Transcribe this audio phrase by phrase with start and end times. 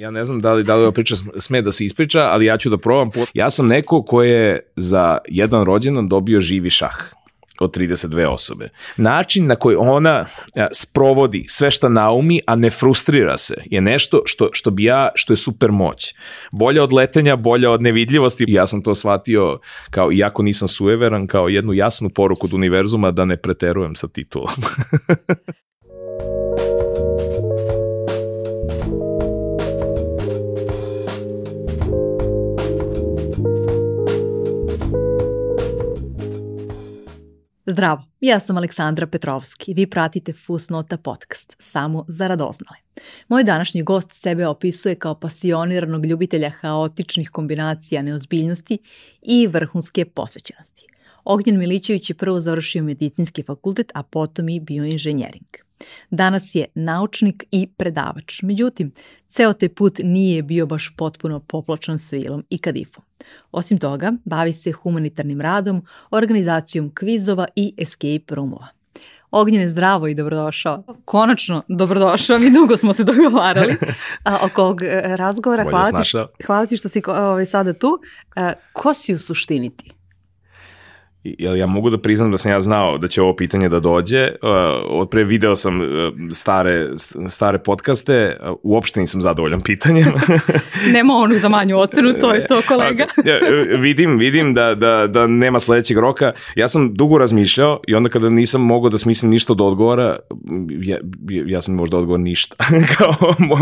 [0.00, 2.58] Ja ne znam da li, da li ova priča sme da se ispriča, ali ja
[2.58, 3.10] ću da probam.
[3.34, 6.96] Ja sam neko ko je za jedan rođendan dobio živi šah
[7.60, 8.68] od 32 osobe.
[8.96, 10.24] Način na koji ona
[10.72, 15.32] sprovodi sve što naumi, a ne frustrira se, je nešto što, što bi ja, što
[15.32, 16.14] je super moć.
[16.52, 18.44] Bolja od letenja, bolja od nevidljivosti.
[18.48, 19.58] Ja sam to shvatio
[19.90, 24.54] kao, iako nisam sueveran, kao jednu jasnu poruku od univerzuma da ne preterujem sa titulom.
[37.70, 39.74] Zdravo, ja sam Aleksandra Petrovski.
[39.74, 42.76] Vi pratite Fusnota podcast, samo za radoznale.
[43.28, 48.78] Moj današnji gost sebe opisuje kao pasioniranog ljubitelja haotičnih kombinacija neozbiljnosti
[49.22, 50.89] i vrhunske posvećenosti.
[51.24, 55.46] Ognjen Milićević je prvo završio medicinski fakultet, a potom i bioinženjering.
[56.10, 58.42] Danas je naučnik i predavač.
[58.42, 58.92] Međutim,
[59.28, 63.04] ceo te put nije bio baš potpuno popločan svilom i kadifom.
[63.52, 68.66] Osim toga, bavi se humanitarnim radom, organizacijom kvizova i escape roomova.
[69.30, 70.82] Ognjene, zdravo i dobrodošao.
[71.04, 73.76] Konačno, dobrodošao, mi dugo smo se dogovarali
[74.24, 75.64] a, oko ovog e, razgovora.
[75.70, 76.10] hvala ti,
[76.46, 77.98] hvala ti što si ovaj, sada tu.
[78.36, 79.99] A, e, ko si u suštini ti?
[81.24, 84.28] Jel ja mogu da priznam da sam ja znao da će ovo pitanje da dođe.
[84.42, 84.48] Uh,
[84.88, 85.86] odpre video sam uh,
[86.32, 86.88] stare,
[87.28, 90.12] stare podcaste, uh, uopšte nisam zadovoljan pitanjem.
[90.94, 93.04] nema onu za manju ocenu, to je to kolega.
[93.86, 96.32] vidim, vidim da, da, da nema sledećeg roka.
[96.54, 100.16] Ja sam dugo razmišljao i onda kada nisam mogao da smislim ništa od odgovora,
[100.80, 100.98] ja,
[101.46, 102.56] ja sam možda odgovor ništa.
[102.96, 103.14] Kao,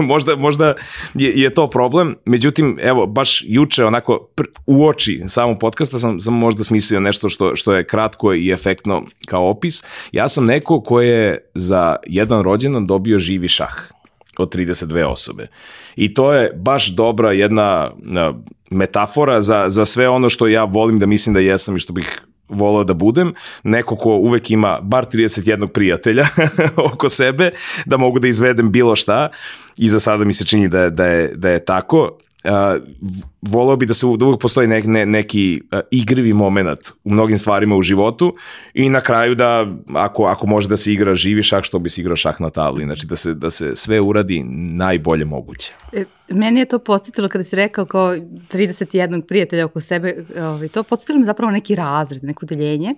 [0.02, 0.74] možda možda
[1.14, 2.16] je, je to problem.
[2.24, 7.28] Međutim, evo, baš juče onako pr, u oči samog podcasta sam, sam možda smislio nešto
[7.28, 9.84] što što, je kratko i efektno kao opis.
[10.12, 13.74] Ja sam neko ko je za jedan rođendan dobio živi šah
[14.38, 15.46] od 32 osobe.
[15.96, 17.90] I to je baš dobra jedna
[18.70, 22.22] metafora za, za sve ono što ja volim da mislim da jesam i što bih
[22.48, 26.26] volao da budem, neko ko uvek ima bar 31 prijatelja
[26.92, 27.50] oko sebe,
[27.86, 29.28] da mogu da izvedem bilo šta
[29.76, 32.18] i za sada mi se čini da da je, da je tako
[33.42, 37.38] voleo bi da se da uvijek postoji nek, ne, neki uh, igrivi moment u mnogim
[37.38, 38.34] stvarima u životu
[38.74, 42.00] i na kraju da ako, ako može da se igra živi šah, što bi se
[42.00, 45.72] igrao šah na tabli, znači da se, da se sve uradi najbolje moguće.
[45.92, 50.82] E, meni je to podsjetilo kada si rekao kao 31 prijatelja oko sebe, ovaj, to
[50.82, 52.94] podsjetilo mi zapravo neki razred, neko deljenje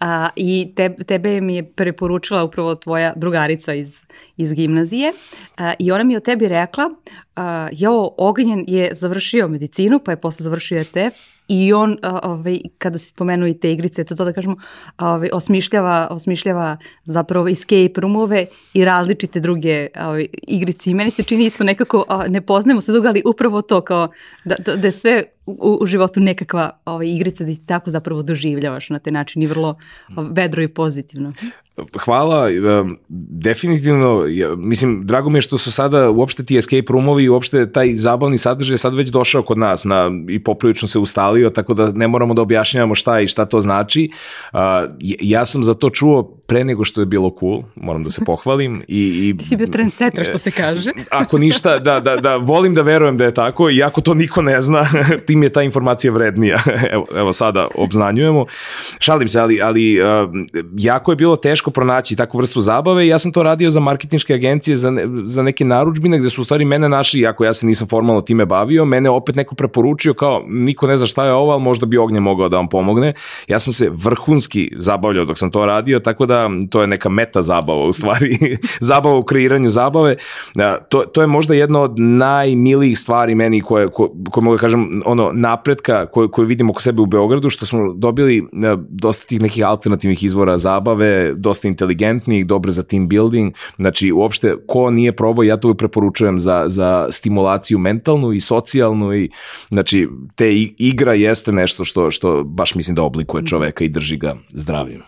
[0.00, 4.00] a, i te, tebe mi je preporučila upravo tvoja drugarica iz,
[4.36, 5.12] iz gimnazije
[5.56, 6.90] a, i ona mi je o tebi rekla,
[7.36, 11.16] a, jo, Ognjen je završio medicinu, pa je posle završio ETF
[11.48, 14.56] i on, ovaj, kada se spomenuo i te igrice, to, to da kažemo,
[14.98, 20.90] ovaj, osmišljava, osmišljava zapravo escape roomove i različite druge ovaj, igrice.
[20.90, 24.08] I meni se čini isto nekako, ne poznajemo se dugo, ali upravo to kao
[24.44, 28.22] da, da, da je sve u, u životu nekakva ovaj, igrica da ti tako zapravo
[28.22, 29.74] doživljavaš na taj način i vrlo
[30.30, 31.32] vedro i pozitivno.
[32.04, 32.48] Hvala,
[33.08, 34.24] definitivno,
[34.56, 38.38] mislim, drago mi je što su sada uopšte ti escape roomovi i uopšte taj zabavni
[38.38, 42.34] sadržaj sad već došao kod nas na, i poprilično se ustalio, tako da ne moramo
[42.34, 44.10] da objašnjavamo šta i šta to znači.
[45.20, 48.82] Ja sam za to čuo pre nego što je bilo cool, moram da se pohvalim.
[48.88, 50.90] I, i, Ti si bio trendsetter, što se kaže.
[51.10, 54.42] Ako ništa, da, da, da, volim da verujem da je tako i ako to niko
[54.42, 54.84] ne zna,
[55.26, 56.58] tim je ta informacija vrednija.
[56.94, 58.46] Evo, evo sada obznanjujemo.
[58.98, 59.98] Šalim se, ali, ali
[60.78, 64.76] jako je bilo teško pronaći takvu vrstu zabave ja sam to radio za marketinške agencije,
[64.76, 67.88] za, ne, za neke naručbine gde su u stvari mene našli, iako ja se nisam
[67.88, 71.62] formalno time bavio, mene opet neko preporučio kao niko ne zna šta je ovo, ali
[71.62, 73.12] možda bi ognje mogao da vam pomogne.
[73.48, 77.42] Ja sam se vrhunski zabavljao dok sam to radio, tako da to je neka meta
[77.42, 78.38] zabava u stvari,
[78.90, 80.16] zabava u kreiranju zabave.
[80.88, 85.02] To, to je možda jedna od najmilijih stvari meni koje, koje, koje mogu da kažem
[85.04, 88.46] ono napretka koje, koje vidimo oko sebe u Beogradu, što smo dobili
[88.88, 94.56] dosta tih nekih alternativnih izvora zabave, do dosta inteligentnih, dobre za team building, znači uopšte
[94.66, 99.30] ko nije probao, ja to uvijek preporučujem za, za stimulaciju mentalnu i socijalnu i
[99.68, 104.36] znači te igra jeste nešto što, što baš mislim da oblikuje čoveka i drži ga
[104.48, 105.02] zdravim.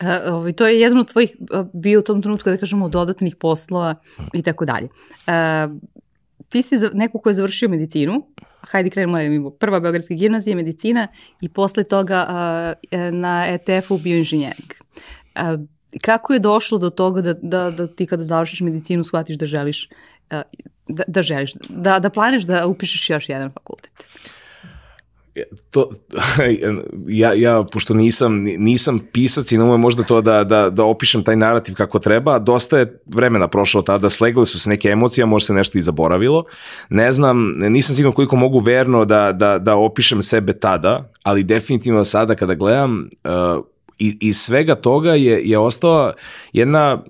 [0.00, 1.36] Uh, ovaj, to je jedan od tvojih
[1.72, 3.94] bio u tom trenutku, da kažemo, dodatnih poslova
[4.32, 4.88] i tako dalje.
[6.48, 8.22] Ti si neko ko je završio medicinu,
[8.70, 11.08] hajde krenemo mi prva Beogradska gimnazija, medicina
[11.40, 14.72] i posle toga uh, na ETF-u bioinženjering.
[15.34, 15.60] Uh,
[16.02, 19.88] kako je došlo do toga da, da, da ti kada završiš medicinu shvatiš da želiš
[20.88, 24.06] da, da želiš, da, da planeš da upišeš još jedan fakultet?
[25.70, 25.90] To,
[27.08, 31.22] ja, ja, pošto nisam, nisam pisac i ne umem možda to da, da, da opišem
[31.22, 35.46] taj narativ kako treba, dosta je vremena prošlo tada, slegle su se neke emocije, možda
[35.46, 36.44] se nešto i zaboravilo.
[36.88, 42.04] Ne znam, nisam siguran koliko mogu verno da, da, da opišem sebe tada, ali definitivno
[42.04, 43.64] sada kada gledam, uh,
[43.98, 46.12] iz svega toga je, je ostao
[46.52, 47.04] jedna,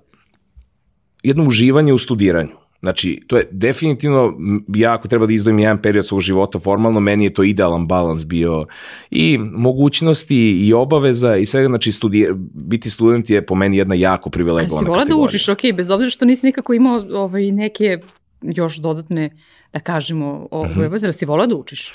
[1.22, 4.34] jedno uživanje u studiranju Znači, to je definitivno,
[4.74, 8.24] ja ako treba da izdvojim jedan period svog života formalno, meni je to idealan balans
[8.26, 8.66] bio
[9.10, 14.30] i mogućnosti i obaveza i svega, znači studi, biti student je po meni jedna jako
[14.30, 15.06] privilegovana kategorija.
[15.06, 17.98] Si vola da učiš, ok, bez obzira što nisi nikako imao ovaj, neke
[18.42, 19.30] još dodatne,
[19.72, 21.12] da kažemo, ovaj, mm -hmm.
[21.12, 21.92] si vola da učiš?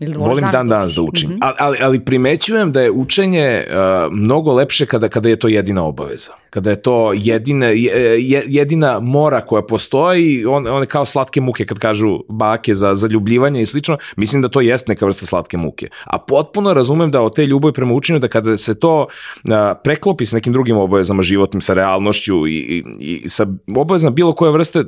[0.00, 1.52] Ili Volim dan danas da učim, mm -hmm.
[1.58, 6.32] ali, ali primećujem da je učenje uh, mnogo lepše kada, kada je to jedina obaveza
[6.50, 7.66] kada je to jedina,
[8.46, 13.66] jedina mora koja postoji, on, one kao slatke muke kad kažu bake za zaljubljivanje i
[13.66, 15.88] slično, mislim da to jest neka vrsta slatke muke.
[16.04, 19.06] A potpuno razumem da od te ljubavi prema učenju, da kada se to
[19.50, 23.46] a, preklopi s nekim drugim obavezama životnim, sa realnošću i, i, i sa
[23.76, 24.84] obavezama bilo koje vrste,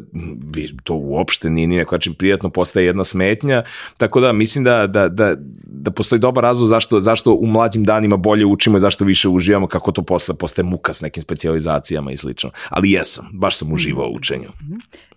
[0.84, 3.62] to uopšte nije ni neko način prijatno, postaje jedna smetnja,
[3.98, 5.34] tako da mislim da, da, da,
[5.64, 9.66] da postoji dobar razlog zašto, zašto u mlađim danima bolje učimo i zašto više uživamo,
[9.66, 12.50] kako to posle postaje muka s nekim specijalnim specijalizacijama i slično.
[12.68, 14.50] Ali jesam, baš sam uživao u učenju.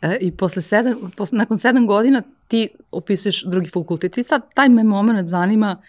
[0.01, 4.69] E, I posle sedam, posle, nakon sedam godina ti opisuješ drugi fakultet i sad taj
[4.69, 5.81] me moment zanima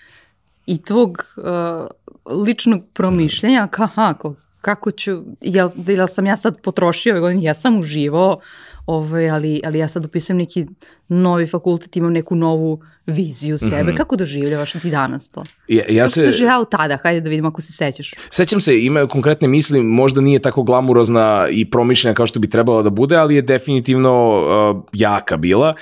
[0.66, 7.12] i tvog uh, ličnog promišljenja, ka, kako, kako ću, jel, jel sam ja sad potrošio
[7.12, 8.40] ove godine, ja sam uživao,
[8.86, 10.66] ovaj, ali, ali ja sad upisujem neki
[11.08, 13.82] novi fakultet, imam neku novu viziju sebe.
[13.82, 13.96] Mm -hmm.
[13.96, 15.44] Kako doživljavaš ti danas to?
[15.68, 16.26] Ja, ja Kako se...
[16.26, 16.98] doživljavao tada?
[17.02, 18.14] Hajde da vidimo ako se sećaš.
[18.30, 22.82] Sećam se, imaju konkretne misli, možda nije tako glamurozna i promišljena kao što bi trebalo
[22.82, 25.74] da bude, ali je definitivno uh, jaka bila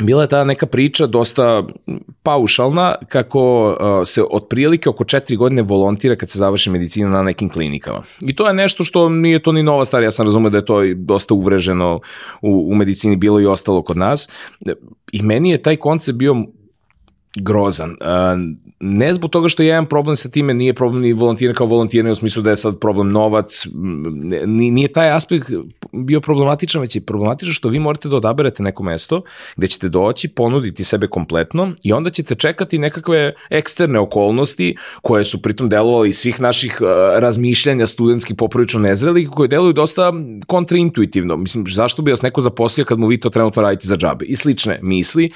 [0.00, 1.64] bila je ta neka priča dosta
[2.22, 3.76] paušalna kako
[4.06, 8.02] se otprilike oko četiri godine volontira kad se završi medicina na nekim klinikama.
[8.20, 10.64] I to je nešto što nije to ni nova stvar, ja sam razumio da je
[10.64, 12.00] to dosta uvreženo
[12.42, 14.28] u, u medicini bilo i ostalo kod nas.
[15.12, 16.36] I meni je taj koncept bio
[17.36, 17.96] grozan.
[18.80, 22.12] Ne zbog toga što je jedan problem sa time, nije problem ni volontiranje kao volontiranje
[22.12, 23.66] u smislu da je sad problem novac,
[24.46, 25.50] nije taj aspekt
[25.92, 29.22] bio problematičan, već je problematičan što vi morate da odaberete neko mesto
[29.56, 35.42] gde ćete doći, ponuditi sebe kompletno i onda ćete čekati nekakve eksterne okolnosti koje su
[35.42, 36.78] pritom delovali iz svih naših
[37.18, 40.12] razmišljanja studentskih poprilično nezrelih, koje deluju dosta
[40.46, 41.36] kontraintuitivno.
[41.36, 44.24] Mislim, zašto bi vas neko zaposlio kad mu vi to trenutno radite za džabe?
[44.24, 45.30] I slične misli.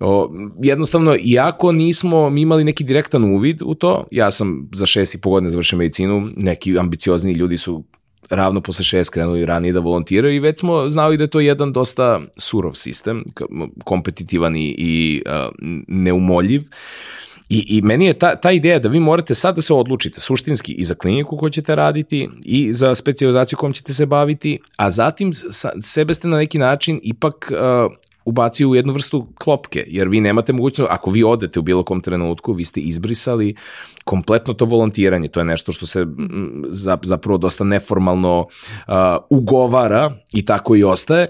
[0.00, 0.30] O,
[0.62, 5.20] jednostavno, iako nismo mi imali neki direktan uvid u to, ja sam za šest i
[5.20, 7.84] po godine završio medicinu, neki ambiciozni ljudi su
[8.30, 11.72] ravno posle šest krenuli ranije da volontiraju i već smo znali da je to jedan
[11.72, 13.24] dosta surov sistem,
[13.84, 15.54] kompetitivan i, i uh,
[15.88, 16.62] neumoljiv.
[17.48, 20.72] I, I meni je ta, ta ideja da vi morate sad da se odlučite suštinski
[20.72, 25.32] i za kliniku koju ćete raditi i za specializaciju kojom ćete se baviti, a zatim
[25.32, 27.92] sa, sebe ste na neki način ipak uh,
[28.30, 32.00] ubacio u jednu vrstu klopke, jer vi nemate mogućnost, ako vi odete u bilo kom
[32.00, 33.54] trenutku, vi ste izbrisali
[34.04, 36.06] kompletno to volontiranje, to je nešto što se
[37.02, 38.94] zapravo dosta neformalno uh,
[39.30, 41.28] ugovara i tako i ostaje,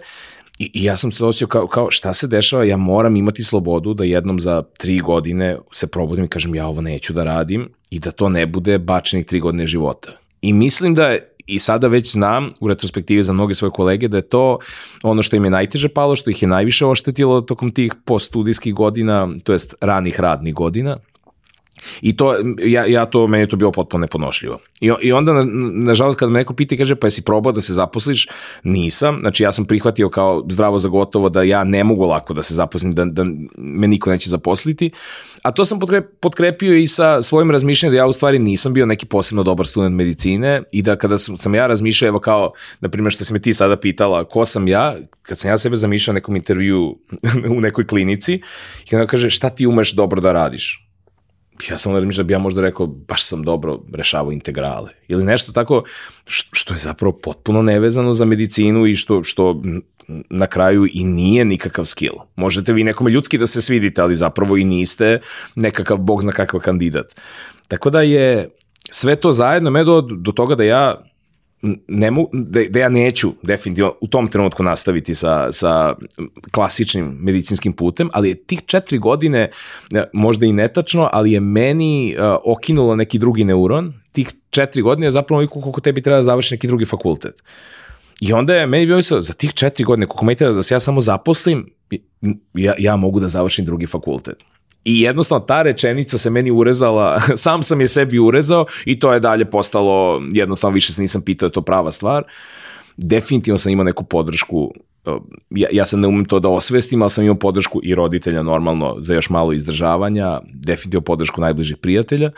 [0.60, 3.94] I, I ja sam se osjećao kao, kao šta se dešava, ja moram imati slobodu
[3.94, 7.98] da jednom za tri godine se probudim i kažem ja ovo neću da radim i
[7.98, 10.12] da to ne bude bačenih tri godine života.
[10.42, 14.16] I mislim da je i sada već znam u retrospektivi za mnoge svoje kolege da
[14.16, 14.58] je to
[15.02, 19.28] ono što im je najteže palo, što ih je najviše oštetilo tokom tih postudijskih godina,
[19.44, 20.96] to jest ranih radnih godina,
[22.02, 24.58] I to, ja, ja to, meni je to bilo potpuno neponošljivo.
[24.80, 27.60] I, i onda, na, nažalost, kada me neko pita i kaže, pa jesi probao da
[27.60, 28.28] se zaposliš?
[28.64, 29.18] Nisam.
[29.20, 32.54] Znači, ja sam prihvatio kao zdravo za gotovo da ja ne mogu lako da se
[32.54, 33.24] zaposlim, da, da
[33.56, 34.90] me niko neće zaposliti.
[35.42, 35.78] A to sam
[36.20, 39.96] potkrepio i sa svojim razmišljanjem da ja u stvari nisam bio neki posebno dobar student
[39.96, 43.38] medicine i da kada sam, sam ja razmišljao, evo kao, na primjer, što si me
[43.38, 46.98] ti sada pitala, ko sam ja, kad sam ja sebe zamišljao nekom intervju
[47.56, 48.34] u nekoj klinici
[48.84, 50.89] i kada kaže, šta ti umeš dobro da radiš?
[51.70, 54.90] Ja sam onda da bi ja možda rekao, baš sam dobro rešavao integrale.
[55.08, 55.82] Ili nešto tako
[56.52, 59.62] što je zapravo potpuno nevezano za medicinu i što, što
[60.30, 62.14] na kraju i nije nikakav skill.
[62.36, 65.18] Možete vi nekome ljudski da se svidite, ali zapravo i niste
[65.54, 67.20] nekakav bog zna kakav kandidat.
[67.68, 68.50] Tako da je
[68.90, 71.09] sve to zajedno me do, do toga da ja
[71.88, 75.94] ne mu, da, da ja neću definitivno u tom trenutku nastaviti sa, sa
[76.50, 79.50] klasičnim medicinskim putem, ali je tih četiri godine
[79.94, 85.06] e, možda i netačno, ali je meni uh, okinulo neki drugi neuron, tih četiri godine
[85.06, 87.42] je zapravo oliko koliko tebi treba da završi neki drugi fakultet.
[88.20, 90.80] I onda je meni bio za tih četiri godine, koliko me treba da se ja
[90.80, 91.70] samo zaposlim,
[92.54, 94.36] ja, ja mogu da završim drugi fakultet.
[94.84, 99.20] I jednostavno ta rečenica se meni urezala, sam sam je sebi urezao i to je
[99.20, 102.24] dalje postalo, jednostavno više se nisam pitao, je to prava stvar.
[102.96, 104.72] Definitivno sam imao neku podršku
[105.50, 108.96] ja, ja sam ne umem to da osvestim, ali sam imao podršku i roditelja normalno
[109.00, 112.30] za još malo izdržavanja, definitivno podršku najbližih prijatelja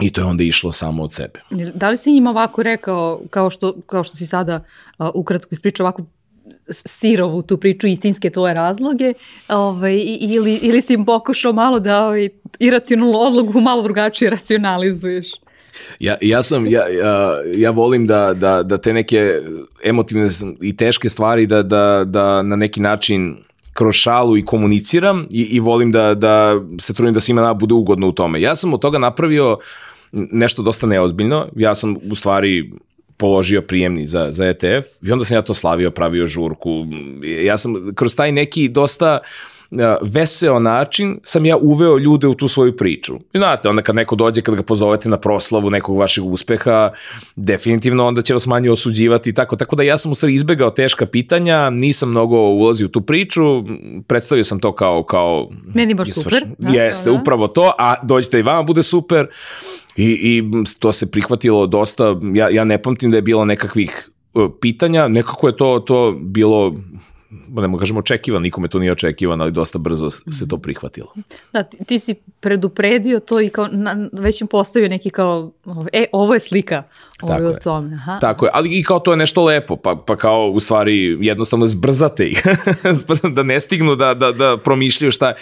[0.00, 1.40] i to je onda išlo samo od sebe.
[1.74, 4.64] Da li si njima ovako rekao, kao što, kao što si sada
[4.98, 6.02] uh, ukratko ispričao ovako
[6.70, 9.12] sirovu tu priču, istinske tvoje razloge,
[9.48, 15.26] ovaj, ili, ili si im pokušao malo da ovaj, iracionalnu odlogu malo drugačije racionalizuješ?
[16.00, 19.40] Ja, ja sam, ja, ja, ja volim da, da, da te neke
[19.84, 20.28] emotivne
[20.60, 23.36] i teške stvari da, da, da na neki način
[23.72, 28.08] kroz šalu i komuniciram i, i volim da, da se trudim da svima bude ugodno
[28.08, 28.40] u tome.
[28.40, 29.58] Ja sam od toga napravio
[30.12, 31.48] nešto dosta neozbiljno.
[31.56, 32.72] Ja sam u stvari
[33.16, 36.70] položio prijemni za, za ETF i onda sam ja to slavio, pravio žurku.
[37.44, 39.18] Ja sam kroz taj neki dosta
[40.02, 43.16] veseo način sam ja uveo ljude u tu svoju priču.
[43.32, 46.90] I znate, onda kad neko dođe, kad ga pozovete na proslavu nekog vašeg uspeha,
[47.36, 49.56] definitivno onda će vas manje osuđivati i tako.
[49.56, 53.42] Tako da ja sam u stvari izbegao teška pitanja, nisam mnogo ulazio u tu priču,
[54.06, 55.02] predstavio sam to kao...
[55.02, 56.44] kao Meni baš super.
[56.58, 57.16] Da, Jeste, da.
[57.20, 59.26] upravo to, a dođite i vama bude super.
[59.96, 60.42] I, i
[60.78, 65.48] to se prihvatilo dosta, ja, ja ne pamtim da je bilo nekakvih e, pitanja, nekako
[65.48, 66.74] je to, to bilo
[67.30, 71.14] ne mogu kažemo očekivan, nikome to nije očekivan, ali dosta brzo se to prihvatilo.
[71.52, 75.52] Da, ti, ti si predupredio to i kao, na, već im postavio neki kao,
[75.92, 76.82] e, ovo je slika
[77.22, 77.94] ovo je o tome.
[77.94, 78.18] Aha.
[78.18, 81.66] Tako je, ali i kao to je nešto lepo, pa, pa kao u stvari jednostavno
[81.66, 82.42] zbrzate ih,
[83.36, 85.34] da ne stignu da, da, da promišljaju šta je.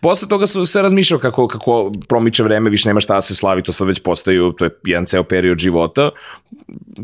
[0.00, 3.62] Posle toga su se razmišljao kako, kako promiče vreme, više nema šta da se slavi,
[3.62, 6.10] to sad već postaju, to je jedan ceo period života.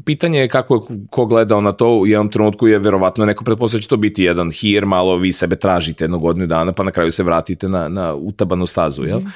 [0.04, 0.80] Pitanje je kako je
[1.10, 4.15] ko gledao na to, u jednom trenutku je verovatno neko pretpostavlja da će to biti
[4.24, 7.88] jedan hir, malo vi sebe tražite jednog godinu dana, pa na kraju se vratite na,
[7.88, 9.20] na utabanu stazu, jel?
[9.20, 9.32] Mm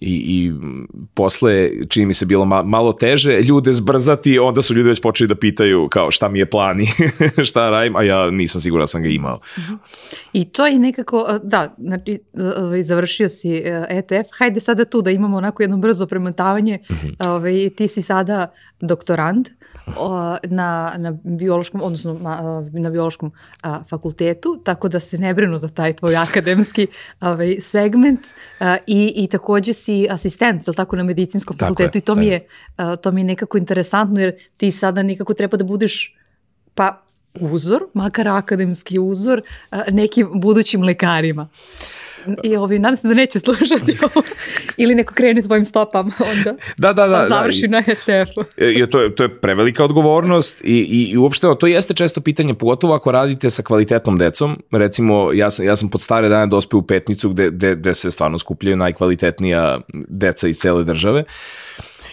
[0.00, 0.52] i, i
[1.14, 5.28] posle čini mi se bilo ma, malo teže ljude zbrzati, onda su ljudi već počeli
[5.28, 6.86] da pitaju kao šta mi je plan i
[7.48, 9.40] šta radim, a ja nisam siguran da sam ga imao.
[10.32, 12.20] I to je nekako, da, znači
[12.56, 16.96] ovaj, završio si ETF, e hajde sada tu da imamo onako jedno brzo premotavanje, uh
[16.96, 17.06] mhm.
[17.06, 17.28] -huh.
[17.28, 19.48] ovaj, ti si sada doktorant,
[20.42, 22.14] na, na biološkom, odnosno
[22.72, 26.86] na biološkom a, fakultetu, tako da se ne brinu za taj tvoj akademski
[27.20, 28.20] ovaj, segment
[28.60, 32.14] a, i, i takođe si asistent, ili tako, na medicinskom tako fakultetu je, i to
[32.14, 36.16] mi, je, a, to mi je nekako interesantno jer ti sada nekako treba da budeš
[36.74, 37.04] pa
[37.40, 39.42] uzor, makar akademski uzor
[39.92, 41.48] nekim budućim lekarima.
[42.42, 44.26] I ovi, nadam se da neće slušati ovo.
[44.76, 46.54] Ili neko krene tvojim stopama onda.
[46.76, 47.26] Da, da, da.
[47.28, 47.80] Pa završi da.
[47.80, 48.44] na ETF-u.
[48.64, 52.54] I, to, je, to je prevelika odgovornost i, i, i uopšte to jeste često pitanje,
[52.54, 54.62] pogotovo ako radite sa kvalitetnom decom.
[54.70, 58.10] Recimo, ja sam, ja sam pod stare dane dospeo u petnicu gde, gde, gde se
[58.10, 61.24] stvarno skupljaju najkvalitetnija deca iz cele države.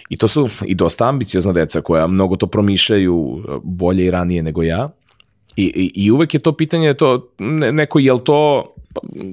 [0.08, 4.62] I to su i dosta ambiciozna deca koja mnogo to promišljaju bolje i ranije nego
[4.62, 4.90] ja.
[5.56, 7.32] I, i, i uvek je to pitanje to
[7.72, 8.68] neko je li to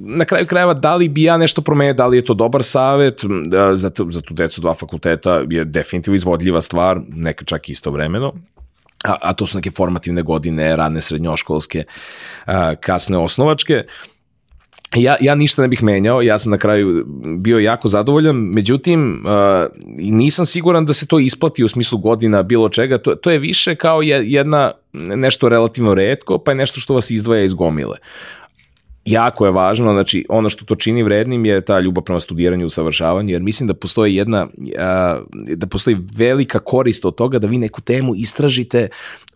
[0.02, 3.22] na kraju krajeva da li bi ja nešto promenio, da li je to dobar savet
[3.74, 8.34] za, tu, za tu decu dva fakulteta je definitivno izvodljiva stvar, neka čak istovremeno.
[9.04, 11.84] A, a to su neke formativne godine, radne srednjoškolske,
[12.46, 13.84] a, kasne osnovačke.
[14.96, 17.06] Ja, ja ništa ne bih menjao, ja sam na kraju
[17.38, 22.70] bio jako zadovoljan, međutim uh, nisam siguran da se to isplati u smislu godina bilo
[22.70, 27.12] čega, to, to je više kao jedna nešto relativno redko, pa je nešto što vas
[27.12, 27.98] izdvaja iz gomile
[29.06, 32.66] jako je važno, znači ono što to čini vrednim je ta ljubav prema studiranju i
[32.66, 34.48] usavršavanju, jer mislim da postoji jedna,
[35.56, 38.88] da postoji velika korist od toga da vi neku temu istražite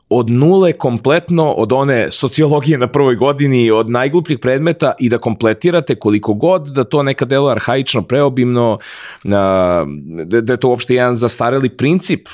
[0.09, 5.95] od nule kompletno, od one sociologije na prvoj godini, od najglupljih predmeta i da kompletirate
[5.95, 8.77] koliko god da to neka delo arhaično, preobimno,
[9.23, 9.85] da,
[10.25, 12.27] da je to uopšte jedan zastareli princip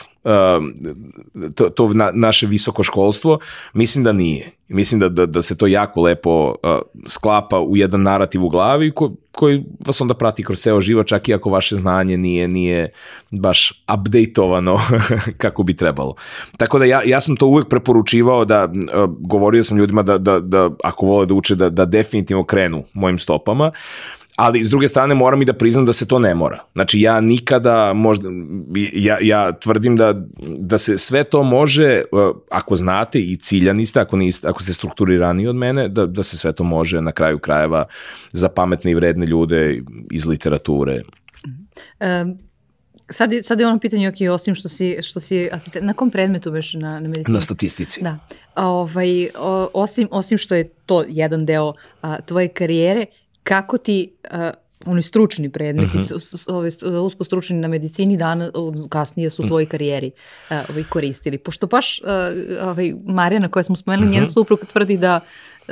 [1.56, 3.40] to, to na, naše visoko školstvo,
[3.74, 4.52] mislim da nije.
[4.68, 8.92] Mislim da, da, da se to jako lepo uh, sklapa u jedan narativ u glavi
[8.92, 12.90] ko, koji vas onda prati kroz ceo život, čak i ako vaše znanje nije, nije
[13.32, 14.80] baš updateovano
[15.44, 16.16] kako bi trebalo.
[16.58, 20.40] Tako da ja, ja sam to uvek preporučivao da, uh, govorio sam ljudima da, da,
[20.40, 23.72] da ako vole da uče, da, da definitivno krenu mojim stopama,
[24.40, 26.64] ali s druge strane moram i da priznam da se to ne mora.
[26.74, 28.30] Znači ja nikada možda,
[28.94, 30.14] ja, ja tvrdim da,
[30.58, 34.74] da se sve to može, uh, ako znate i ciljani ste, ako, niste, ako ste
[34.74, 37.86] strukturirani od mene, da, da se sve to može na kraju krajeva
[38.32, 39.82] za pametne i vredne ljude
[40.12, 41.02] iz literature.
[42.00, 42.38] Um,
[43.10, 46.12] sad, je, sad je ono pitanje, ok, osim što si, što si asistent, na kom
[46.12, 47.34] predmetu veš na, na medicini?
[47.34, 48.04] Na statistici.
[48.04, 48.18] Da.
[48.54, 53.06] A, ovaj, o, osim, osim što je to jedan deo a, tvoje karijere,
[53.50, 54.40] kako ti uh,
[54.86, 57.06] oni stručni predmeti, uh -huh.
[57.06, 58.52] usko stručni na medicini, dan,
[58.90, 60.12] kasnije su u tvojoj karijeri
[60.50, 61.38] uh, ovaj, koristili.
[61.38, 62.08] Pošto baš uh,
[62.68, 64.18] ovaj, Marijana koja smo spomenuli, uh -huh.
[64.18, 65.20] njen suprug tvrdi da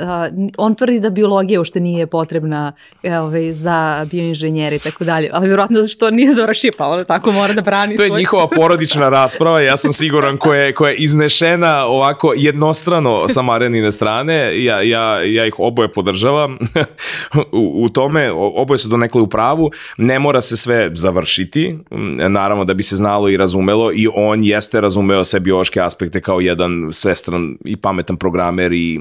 [0.00, 2.72] uh, on tvrdi da biologija ušte nije potrebna
[3.04, 7.54] ovaj, za bioinženjere i tako dalje, ali vjerojatno što nije završio, pa onda tako mora
[7.54, 8.18] da brani To je svoj...
[8.18, 13.92] njihova porodična rasprava, ja sam siguran koja je, koja je iznešena ovako jednostrano sa Marenine
[13.92, 16.58] strane, ja, ja, ja ih oboje podržavam
[17.52, 21.78] u, u tome, oboje su donekle u pravu, ne mora se sve završiti,
[22.28, 26.40] naravno da bi se znalo i razumelo i on jeste razumeo sve biološke aspekte kao
[26.40, 29.00] jedan svestran i pametan programer i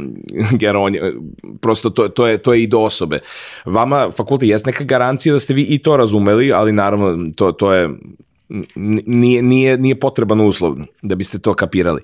[0.60, 1.14] geroj on je,
[1.62, 3.20] prosto to, to, je, to je i do osobe.
[3.66, 7.74] Vama fakultet jest neka garancija da ste vi i to razumeli, ali naravno to, to
[7.74, 7.90] je
[9.06, 12.02] nije, nije, nije potreban uslov da biste to kapirali.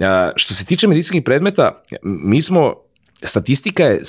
[0.00, 2.74] A, što se tiče medicinskih predmeta, mi smo,
[3.22, 4.02] statistika je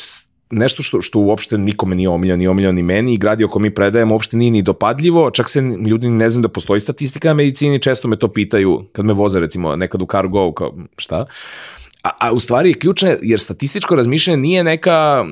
[0.52, 3.74] nešto što, što uopšte nikome nije omiljeno, ni omiljeno ni meni i gradi oko mi
[3.74, 7.82] predajemo uopšte nije ni dopadljivo, čak se ljudi ne znam da postoji statistika na medicini,
[7.82, 11.26] često me to pitaju kad me voze recimo nekad u cargo, kao šta,
[12.04, 15.26] A, a u stvari je ključno jer statističko razmišljanje nije neka,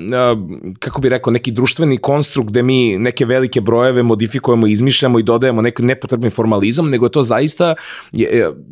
[0.79, 5.61] kako bi rekao, neki društveni konstrukt gde mi neke velike brojeve modifikujemo, izmišljamo i dodajemo
[5.61, 7.75] neki nepotrebni formalizam, nego je to zaista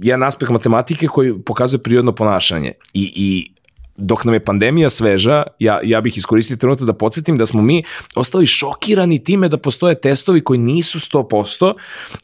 [0.02, 2.72] jedan aspekt matematike koji pokazuje prirodno ponašanje.
[2.94, 3.52] I, i
[3.98, 7.84] dok nam je pandemija sveža, ja, ja bih iskoristio trenutak da podsjetim da smo mi
[8.16, 11.74] ostali šokirani time da postoje testovi koji nisu 100%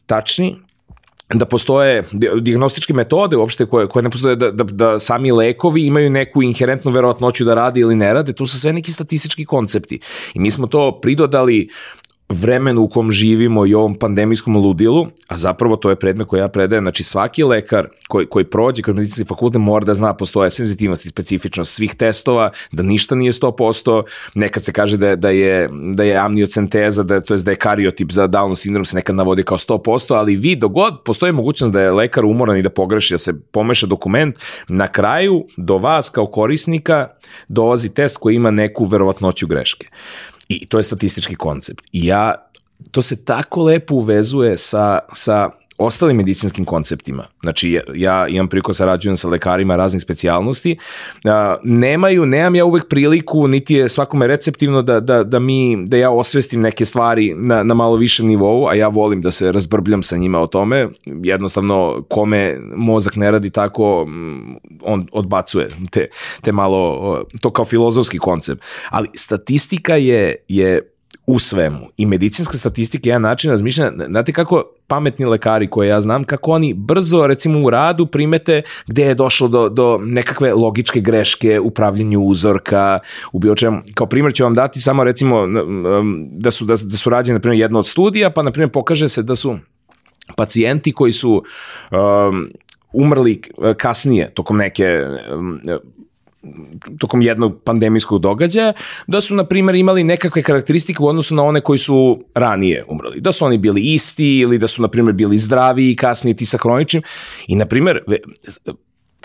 [0.06, 0.56] tačni,
[1.32, 2.02] da postoje
[2.40, 6.90] diagnostičke metode uopšte koje, koje ne postoje, da, da, da sami lekovi imaju neku inherentnu
[6.90, 10.00] verovatnoću da rade ili ne rade, tu su sve neki statistički koncepti.
[10.34, 11.68] I mi smo to pridodali
[12.34, 16.48] vremenu u kom živimo i ovom pandemijskom ludilu, a zapravo to je predmet koji ja
[16.48, 21.06] predajem, znači svaki lekar koji, koji prođe kroz medicinski fakultet mora da zna postoje senzitivnost
[21.06, 24.02] i specifičnost svih testova, da ništa nije 100%,
[24.34, 28.12] nekad se kaže da da je, da je amniocenteza, da to je da je kariotip
[28.12, 31.90] za Down sindrom se nekad navodi kao 100%, ali vi dogod postoji mogućnost da je
[31.90, 34.38] lekar umoran i da pogreši, da se pomeša dokument,
[34.68, 37.08] na kraju do vas kao korisnika
[37.48, 39.86] dolazi test koji ima neku verovatnoću greške.
[40.62, 41.86] I to je statistički koncept.
[41.92, 42.34] I ja,
[42.90, 47.26] to se tako lepo uvezuje sa, sa ostalim medicinskim konceptima.
[47.42, 50.76] Znači, ja imam priliku da sarađujem sa lekarima raznih specijalnosti.
[51.62, 56.10] Nemaju, nemam ja uvek priliku, niti je svakome receptivno da, da, da, mi, da ja
[56.10, 60.16] osvestim neke stvari na, na malo višem nivou, a ja volim da se razbrbljam sa
[60.16, 60.88] njima o tome.
[61.06, 64.06] Jednostavno, kome mozak ne radi tako,
[64.82, 66.08] on odbacuje te,
[66.42, 68.62] te malo, to kao filozofski koncept.
[68.90, 70.93] Ali statistika je, je
[71.26, 71.86] u svemu.
[71.96, 73.92] I medicinska statistika je jedan način razmišljanja.
[74.06, 79.02] Znate kako pametni lekari koje ja znam, kako oni brzo, recimo u radu, primete gde
[79.02, 82.98] je došlo do, do nekakve logičke greške u pravljenju uzorka,
[83.32, 83.78] u bilo čemu.
[83.94, 85.46] Kao primjer ću vam dati samo recimo
[86.30, 89.08] da su, da, da su rađene, na primjer, jedno od studija, pa na primjer pokaže
[89.08, 89.58] se da su
[90.36, 91.42] pacijenti koji su
[91.90, 92.50] um,
[92.92, 93.42] umrli
[93.76, 95.00] kasnije tokom neke
[95.34, 95.60] um,
[96.98, 98.72] tokom jednog pandemijskog događaja,
[99.06, 103.20] da su, na primjer, imali nekakve karakteristike u odnosu na one koji su ranije umrli.
[103.20, 106.44] Da su oni bili isti ili da su, na primjer, bili zdravi i kasnije ti
[106.44, 107.02] sa hroničnim.
[107.46, 108.02] I, na primjer,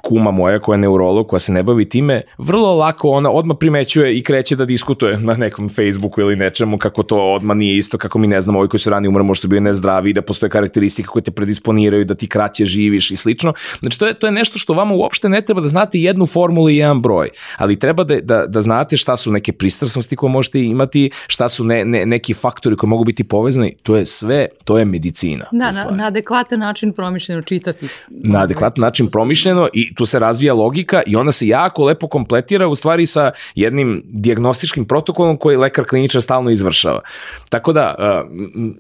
[0.02, 4.18] kuma moja koja je neurolog, koja se ne bavi time, vrlo lako ona odmah primećuje
[4.18, 8.20] i kreće da diskutuje na nekom Facebooku ili nečemu kako to odmah nije isto, kako
[8.20, 11.24] mi ne znamo, ovi koji su ranije umre možda bili nezdravi, da postoje karakteristike koje
[11.24, 13.54] te predisponiraju, da ti kraće živiš i slično.
[13.80, 16.70] Znači to je, to je nešto što vama uopšte ne treba da znate jednu formulu
[16.70, 20.64] i jedan broj, ali treba da, da, da znate šta su neke pristrasnosti koje možete
[20.64, 24.78] imati, šta su ne, ne, neki faktori koji mogu biti povezani, to je sve, to
[24.80, 25.46] je medicina.
[25.52, 27.88] Da, na, na adekvatan način promišljeno čitati.
[28.10, 32.68] Na adekvatan način promišljeno i tu se razvija logika i ona se jako lepo kompletira
[32.68, 37.02] u stvari sa jednim diagnostičkim protokolom koji lekar kliničar stalno izvršava.
[37.50, 37.96] Tako da,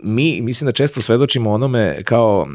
[0.03, 2.47] mi mislim da često svedočimo onome kao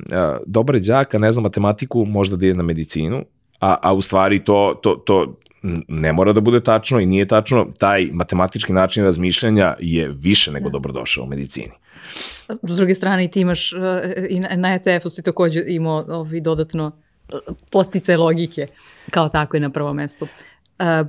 [0.47, 3.25] dobar đak, a ne zna matematiku, možda da ide na medicinu,
[3.61, 5.37] a, a u stvari to, to, to
[5.89, 10.71] ne mora da bude tačno i nije tačno, taj matematički način razmišljanja je više nego
[10.71, 11.73] dobrodošao u medicini.
[12.63, 13.73] S druge strane, ti imaš
[14.29, 16.93] i na ETF-u si takođe imao ovi dodatno
[17.71, 18.67] postice logike
[19.11, 20.29] kao tako je na prvom mestu.
[20.79, 21.09] Uh,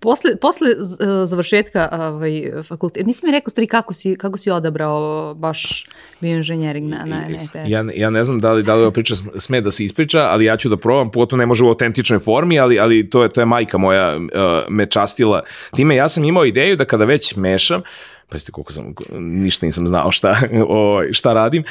[0.00, 5.34] posle, posle uh, završetka ovaj, fakulteta, nisi mi rekao stvari kako si, kako si odabrao
[5.34, 5.84] baš
[6.20, 7.68] bioinženjering na, na NET?
[7.68, 10.44] Ja, ja ne znam da li, da li ova priča sme da se ispriča, ali
[10.44, 13.40] ja ću da probam, pogotovo ne može u autentičnoj formi, ali, ali to, je, to
[13.40, 14.22] je majka moja uh,
[14.68, 15.42] me častila.
[15.76, 17.82] Time ja sam imao ideju da kada već mešam,
[18.28, 20.36] pa koliko sam, ništa nisam znao šta,
[20.68, 21.64] o, šta radim.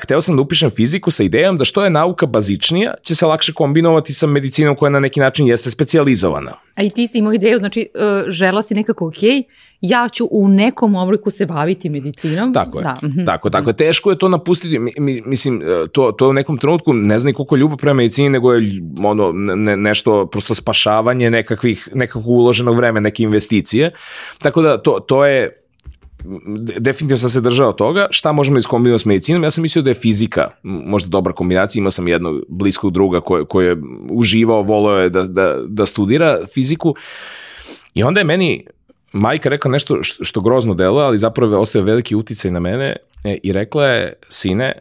[0.00, 3.52] Hteo sam da upišem fiziku sa idejom da što je nauka bazičnija, će se lakše
[3.52, 6.52] kombinovati sa medicinom koja na neki način jeste specializovana.
[6.74, 9.22] A i ti si imao ideju, znači uh, žela si nekako, ok,
[9.80, 12.54] ja ću u nekom obliku se baviti medicinom.
[12.54, 12.96] Tako je, da.
[13.02, 13.24] Mhm.
[13.24, 13.76] tako, tako je.
[13.76, 17.56] Teško je to napustiti, mi, mislim, e, to, to u nekom trenutku ne znam koliko
[17.56, 23.22] ljubav prema medicini, nego je ono, ne, nešto, prosto spašavanje nekakvih, nekakvog uloženog vremena, neke
[23.22, 23.90] investicije.
[24.38, 25.65] Tako da to, to je
[26.78, 29.94] definitivno sam se držao toga, šta možemo iskombinati s medicinom, ja sam mislio da je
[29.94, 33.76] fizika možda dobra kombinacija, imao sam jednog bliskog druga koji, koji je
[34.10, 36.94] uživao, volio je da, da, da studira fiziku.
[37.94, 38.66] I onda je meni
[39.12, 43.52] majka rekla nešto što grozno delo, ali zapravo ostao veliki uticaj na mene e, i
[43.52, 44.72] rekla je, sine,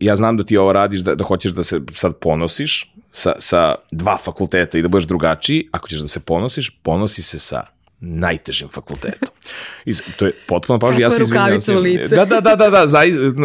[0.00, 3.74] ja znam da ti ovo radiš, da, da hoćeš da se sad ponosiš sa, sa
[3.92, 7.62] dva fakulteta i da budeš drugačiji, ako ćeš da se ponosiš, ponosi se sa
[8.02, 9.28] najtežim fakultetom.
[9.84, 11.60] I, to je potpuno pažnje, ja se izvinjam.
[12.10, 13.00] Da, da, da, da, da, za,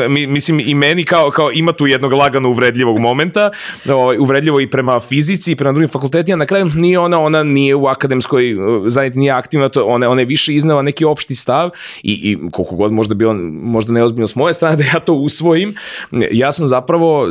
[0.10, 3.52] mi, mislim i meni kao, kao ima tu jednog lagano uvredljivog momenta,
[3.90, 7.76] ovaj, uvredljivo i prema fizici i prema drugim fakultetima, na kraju nije ona, ona nije
[7.76, 8.56] u akademskoj
[8.88, 11.70] zajednici, nije aktivna, to, ona, ona je više iznela neki opšti stav
[12.04, 15.76] i, i koliko god možda bio možda neozbiljno s moje strane da ja to usvojim,
[16.32, 17.28] ja sam zapravo,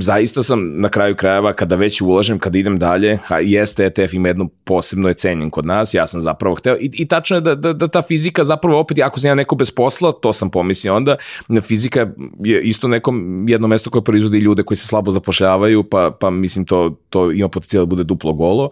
[0.00, 4.28] zaista sam na kraju krajeva kada već ulažem, kada idem dalje, a jeste ETF ima
[4.28, 7.54] jedno posebno je cenjen kod nas, ja sam zapravo hteo, i, i tačno je da,
[7.54, 10.96] da, da ta fizika zapravo opet, ako sam ja neko bez posla, to sam pomislio
[10.96, 11.16] onda,
[11.62, 12.06] fizika
[12.44, 13.14] je isto neko
[13.46, 17.48] jedno mesto koje proizvodi ljude koji se slabo zapošljavaju, pa, pa mislim to, to ima
[17.48, 18.70] potencijal da bude duplo golo,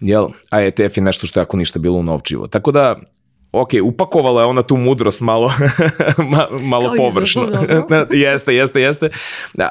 [0.00, 0.28] jel?
[0.50, 2.46] a ETF je nešto što je ako ništa bilo novčivo.
[2.46, 2.96] Tako da,
[3.60, 5.52] ok, upakovala je ona tu mudrost malo,
[6.72, 7.48] malo površno.
[8.10, 9.10] jeste, jeste, jeste.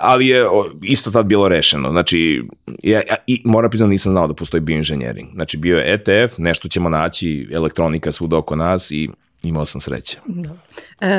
[0.02, 0.46] Ali je
[0.84, 1.92] isto tad bilo rešeno.
[1.92, 2.44] Znači,
[2.84, 5.30] ja, ja, i moram priznati nisam znao da postoji bioinženjering.
[5.34, 9.10] Znači, bio je ETF, nešto ćemo naći, elektronika svuda oko nas i
[9.44, 10.18] imao sam sreće.
[10.26, 10.50] Da.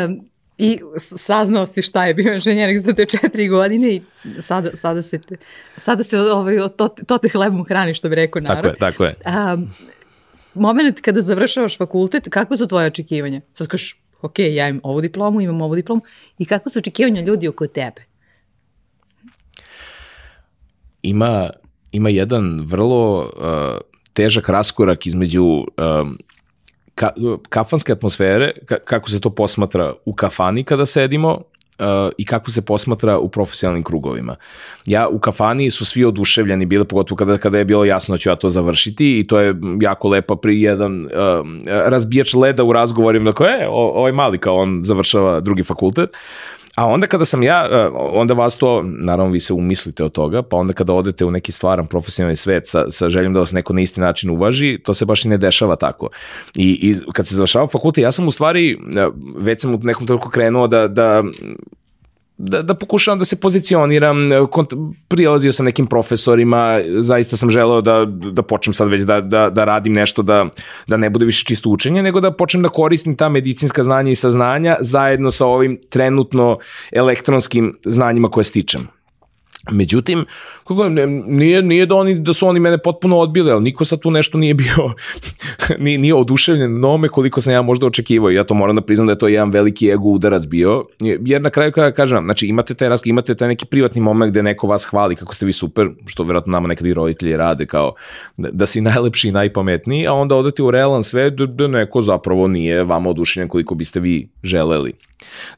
[0.05, 0.21] Um,
[0.59, 4.03] I saznao si šta je bio inženjering za te četiri godine i
[4.41, 5.21] sada, sada se,
[5.77, 8.63] sada se ovaj, to, to te hlebom hrani, što bi rekao narod.
[8.63, 9.15] Tako je, tako je.
[9.55, 9.71] Um,
[10.57, 13.41] moment kada završavaš fakultet, kako su tvoje očekivanja?
[13.53, 16.03] Sad kažeš, ok, ja imam ovu diplomu, imam ovu diplomu,
[16.39, 18.05] i kako su očekivanja ljudi oko tebe?
[21.03, 21.51] Ima,
[21.93, 23.81] ima jedan vrlo uh,
[24.13, 26.19] težak raskorak između um,
[26.95, 27.11] ka,
[27.49, 31.43] kafanske atmosfere, ka, kako se to posmatra u kafani kada sedimo,
[31.79, 31.87] uh,
[32.19, 34.37] i kako se posmatra u profesionalnim krugovima.
[34.87, 38.29] Ja u kafani su svi oduševljeni bili, pogotovo kada, kada je bilo jasno da ću
[38.29, 41.11] ja to završiti i to je jako lepa pri jedan uh,
[41.67, 46.11] razbijač leda u razgovorima, dakle, e, ovaj mali kao on završava drugi fakultet,
[46.77, 50.43] A onda kada sam ja, e, onda vas to, naravno vi se umislite od toga,
[50.43, 53.73] pa onda kada odete u neki stvaran profesionalni svet sa, sa željom da vas neko
[53.73, 56.09] na isti način uvaži, to se baš i ne dešava tako.
[56.55, 59.09] I, i kad se završava fakultet, ja sam u stvari, e,
[59.39, 61.25] već sam u nekom toliko krenuo da, da
[62.39, 64.73] da, da pokušavam da se pozicioniram, kont,
[65.09, 69.65] prilazio sam nekim profesorima, zaista sam želeo da, da počnem sad već da, da, da
[69.65, 70.47] radim nešto, da,
[70.87, 74.15] da ne bude više čisto učenje, nego da počnem da koristim ta medicinska znanja i
[74.15, 76.59] saznanja zajedno sa ovim trenutno
[76.93, 78.96] elektronskim znanjima koje stičem.
[79.71, 80.25] Međutim,
[80.65, 80.89] kako,
[81.27, 84.39] nije, nije da, oni, da su oni mene potpuno odbili, ali niko sad tu nešto
[84.39, 84.95] nije bio,
[85.85, 88.31] nije, nije oduševljen nome koliko sam ja možda očekivao.
[88.31, 91.51] Ja to moram da priznam da je to jedan veliki ego udarac bio, jer na
[91.51, 95.17] kraju kada kažem, znači imate taj, imate taj neki privatni moment gde neko vas hvali
[95.17, 97.95] kako ste vi super, što verovatno nama nekad i roditelji rade, kao
[98.37, 102.03] da, da si najlepši i najpametniji, a onda odete u realan svet da, da neko
[102.03, 104.93] zapravo nije vama oduševljen koliko biste vi želeli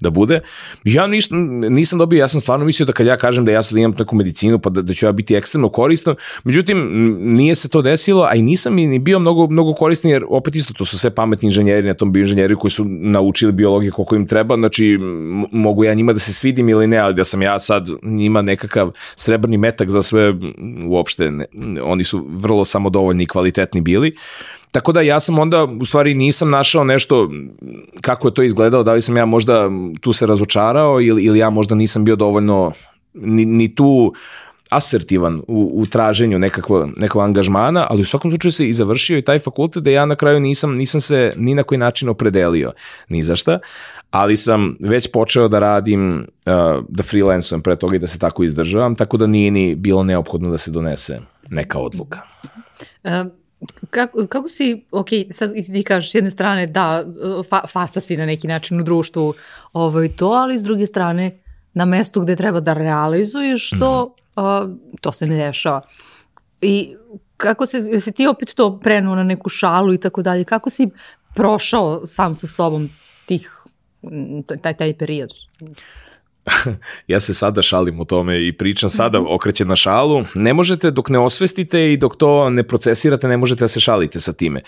[0.00, 0.40] da bude.
[0.84, 1.34] Ja ništa,
[1.70, 4.16] nisam dobio, ja sam stvarno mislio da kad ja kažem da ja sad imam neku
[4.16, 6.88] medicinu pa da, da ću ja biti ekstremno koristan, međutim
[7.20, 10.74] nije se to desilo, a i nisam ni bio mnogo, mnogo koristan jer opet isto
[10.74, 14.56] to su sve pametni inženjeri na tom bioinženjeri koji su naučili biologiju koliko im treba,
[14.56, 14.98] znači
[15.52, 18.90] mogu ja njima da se svidim ili ne, ali da sam ja sad njima nekakav
[19.16, 20.34] srebrni metak za sve
[20.86, 21.46] uopšte, ne,
[21.82, 24.16] oni su vrlo samodovoljni i kvalitetni bili.
[24.72, 27.30] Tako da ja sam onda u stvari nisam našao nešto
[28.00, 31.50] kako je to izgledalo, da li sam ja možda tu se razočarao ili, ili ja
[31.50, 32.72] možda nisam bio dovoljno
[33.20, 34.12] ni, ni tu
[34.70, 39.22] asertivan u, u traženju nekakvo, nekog angažmana, ali u svakom slučaju se i završio i
[39.22, 42.72] taj fakultet da ja na kraju nisam, nisam se ni na koji način opredelio
[43.08, 43.58] ni za šta,
[44.10, 48.44] ali sam već počeo da radim, uh, da freelansujem pre toga i da se tako
[48.44, 52.20] izdržavam, tako da nije ni bilo neophodno da se donese neka odluka.
[53.04, 53.30] Um
[53.90, 57.04] kako, kako si, ok, sad ti kažeš s jedne strane da,
[57.50, 59.34] fa, fasta si na neki način u društvu
[59.72, 61.38] ovaj, to, ali s druge strane
[61.74, 64.42] na mestu gde treba da realizuješ to, mm.
[64.42, 65.82] uh, to se ne dešava.
[66.60, 66.96] I
[67.36, 70.88] kako se, si ti opet to prenuo na neku šalu i tako dalje, kako si
[71.34, 72.88] prošao sam sa sobom
[73.26, 73.62] tih
[74.62, 75.30] taj, taj period?
[77.06, 80.24] ja se sada šalim o tome i pričam sada okrećem na šalu.
[80.34, 84.20] Ne možete dok ne osvestite i dok to ne procesirate, ne možete da se šalite
[84.20, 84.60] sa time.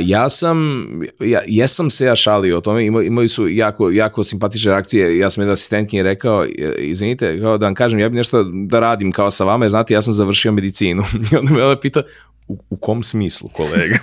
[0.00, 0.86] ja sam,
[1.20, 5.18] ja, jesam se ja šalio o tome, Ima, imali su jako, jako simpatične reakcije.
[5.18, 6.46] Ja sam jedan asistentkinje rekao,
[6.78, 10.02] izvinite, kao da vam kažem, ja bi nešto da radim kao sa vama, znate, ja
[10.02, 11.02] sam završio medicinu.
[11.32, 12.02] I onda me ona pita,
[12.50, 13.98] u, u kom smislu, kolega?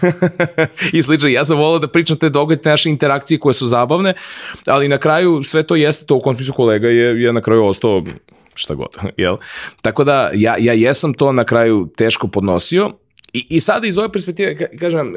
[0.93, 4.13] I slično, ja sam volao da pričam te događaje, naše interakcije koje su zabavne,
[4.65, 7.65] ali na kraju sve to jeste to u kom smislu kolega je, je na kraju
[7.65, 8.03] ostao
[8.53, 9.37] šta god, jel?
[9.81, 12.91] Tako da ja, ja jesam to na kraju teško podnosio,
[13.33, 15.13] I, I sada iz ove perspektive, kažem,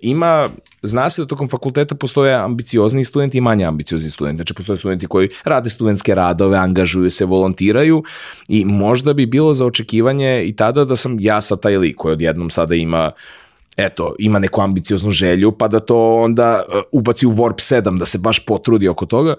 [0.00, 0.48] ima,
[0.82, 4.36] zna se da tokom fakulteta postoje ambiciozni studenti i manje ambiciozni studenti.
[4.36, 8.02] Znači, postoje studenti koji rade studentske radove, angažuju se, volontiraju
[8.48, 12.12] i možda bi bilo za očekivanje i tada da sam ja sa taj lik koji
[12.12, 13.12] odjednom sada ima
[13.76, 18.04] eto, ima neku ambicioznu želju, pa da to onda uh, ubaci u Warp 7, da
[18.04, 19.34] se baš potrudi oko toga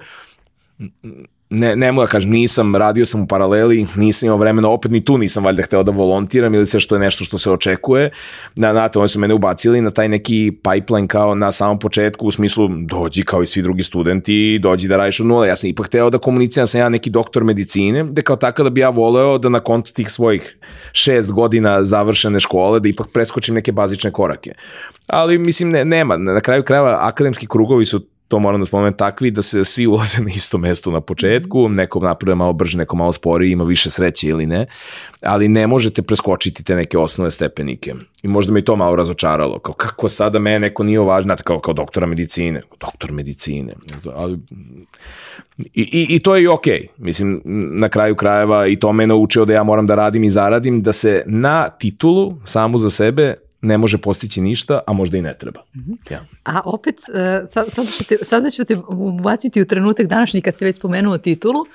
[1.49, 5.05] ne, ne mogu da kažem, nisam, radio sam u paraleli, nisam imao vremena, opet ni
[5.05, 8.09] tu nisam valjda hteo da volontiram ili sve što je nešto što se očekuje.
[8.55, 12.27] Na, na to, oni su mene ubacili na taj neki pipeline kao na samom početku,
[12.27, 15.47] u smislu dođi kao i svi drugi studenti, dođi da radiš od nula.
[15.47, 18.69] Ja sam ipak hteo da komuniciram sam ja neki doktor medicine, da kao tako da
[18.69, 20.57] bi ja voleo da na kontu tih svojih
[20.91, 24.51] šest godina završene škole, da ipak preskočim neke bazične korake.
[25.07, 29.31] Ali mislim, ne, nema, na kraju krajeva akademski krugovi su to moram da spomenem takvi
[29.31, 33.13] da se svi ulaze na isto mesto na početku, neko napravuje malo brže, neko malo
[33.13, 34.65] sporije, ima više sreće ili ne,
[35.21, 37.93] ali ne možete preskočiti te neke osnovne stepenike.
[38.23, 41.59] I možda me i to malo razočaralo, kao kako sada mene neko nije znate, kao,
[41.59, 43.73] kao doktora medicine, doktor medicine,
[44.15, 44.39] ali
[45.57, 46.81] I, i, I to je i okej.
[46.81, 46.87] Okay.
[46.97, 47.41] Mislim,
[47.79, 50.93] na kraju krajeva i to me naučio da ja moram da radim i zaradim, da
[50.93, 53.35] se na titulu samu za sebe
[53.65, 55.61] ne može postići ništa, a možda i ne treba.
[55.75, 55.97] Mm-hmm.
[56.09, 56.25] Ja.
[56.43, 60.57] A opet, uh, sad, sad ću te, sada ću te ubaciti u trenutak današnji kad
[60.57, 61.67] se već spomenuo titulu, uh,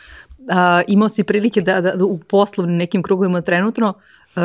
[0.89, 3.95] imao si prilike da, da, da u poslovnim nekim krugovima trenutno
[4.37, 4.43] uh,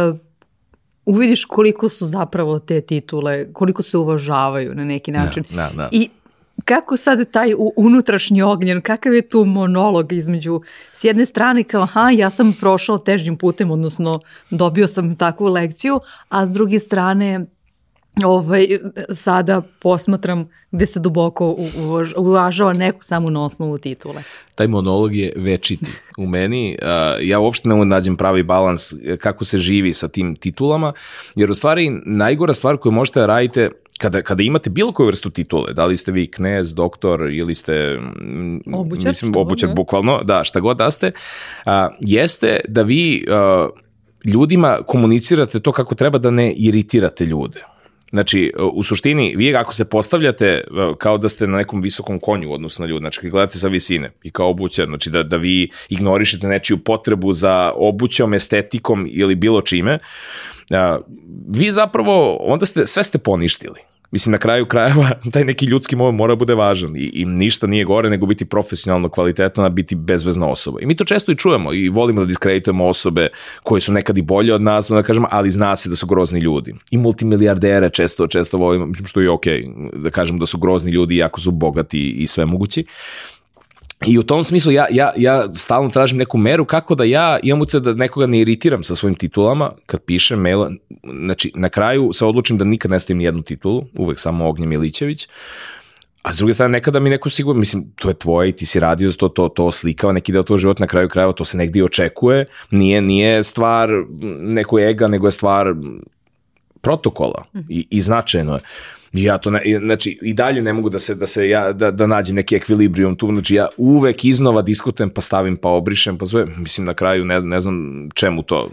[1.06, 5.44] uvidiš koliko su zapravo te titule, koliko se uvažavaju na neki način.
[5.50, 5.90] Da, da, da.
[5.92, 6.10] I
[6.66, 10.62] kako sad taj unutrašnji ognjen, kakav je tu monolog između,
[10.94, 16.00] s jedne strane kao, aha, ja sam prošao težnjim putem, odnosno dobio sam takvu lekciju,
[16.30, 17.46] a s druge strane,
[18.26, 18.68] ovaj,
[19.14, 21.56] sada posmatram gde se duboko
[22.18, 24.24] uvažava neku samo na osnovu titule.
[24.56, 26.78] Taj monolog je večiti u meni.
[27.22, 30.94] Ja uopšte ne da nađem pravi balans kako se živi sa tim titulama,
[31.36, 35.30] jer u stvari najgora stvar koju možete da radite kada, kada imate bilo koju vrstu
[35.30, 38.00] titule, da li ste vi knez, doktor ili ste
[38.74, 39.76] obućar, mislim, obućar da.
[39.76, 41.12] bukvalno, da, šta god da ste,
[41.66, 43.70] a, jeste da vi a,
[44.26, 47.64] ljudima komunicirate to kako treba da ne iritirate ljude.
[48.10, 50.64] Znači, u suštini, vi ako se postavljate
[50.98, 54.32] kao da ste na nekom visokom konju odnosno na ljudi, znači gledate sa visine i
[54.32, 60.00] kao obućar, znači da, da vi ignorišete nečiju potrebu za obućom, estetikom ili bilo čime,
[61.48, 63.80] vi zapravo, onda ste, sve ste poništili.
[64.12, 67.86] Mislim, na kraju krajeva, taj neki ljudski moment mora bude važan i, i ništa nije
[67.86, 70.80] gore nego biti profesionalno kvalitetno, a biti bezvezna osoba.
[70.82, 73.28] I mi to često i čujemo i volimo da diskreditujemo osobe
[73.64, 76.40] koje su nekad i bolje od nas, da kažemo, ali zna se da su grozni
[76.40, 76.74] ljudi.
[76.92, 81.18] I multimilijardere često, često volimo, što je okej, okay, da kažemo da su grozni ljudi,
[81.18, 82.86] jako su bogati i sve mogući.
[82.88, 83.35] Uh,
[84.06, 87.62] I u tom smislu ja, ja, ja stalno tražim neku meru kako da ja imam
[87.62, 90.72] uce da nekoga ne iritiram sa svojim titulama kad pišem maila.
[91.26, 95.28] Znači, na kraju se odlučim da nikad ne stavim jednu titulu, uvek samo Ognjen Milićević.
[96.22, 98.80] A s druge strane, nekada mi neko sigurno, mislim, to je tvoje i ti si
[98.80, 101.58] radio za to, to, to slikava neki deo tvoj život na kraju krajeva, to se
[101.58, 102.46] negdje očekuje.
[102.72, 103.90] Nije, nije stvar
[104.42, 105.74] neko ega, nego je stvar
[106.82, 108.62] protokola i, i značajno je.
[109.16, 112.08] Ja to ne, znači i dalje ne mogu da se da se ja da da
[112.08, 116.46] nađem neki ekvilibrijum tu, znači ja uvek iznova diskutujem pa stavim pa obrišem pa sve,
[116.58, 118.72] mislim na kraju ne, ne znam čemu to.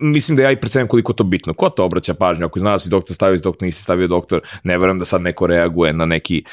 [0.00, 1.54] Mislim da ja i predstavljam koliko to bitno.
[1.54, 2.46] Ko to obraća pažnju?
[2.46, 5.46] Ako zna da si doktor stavio, doktor nisi stavio doktor, ne verujem da sad neko
[5.46, 6.44] reaguje na neki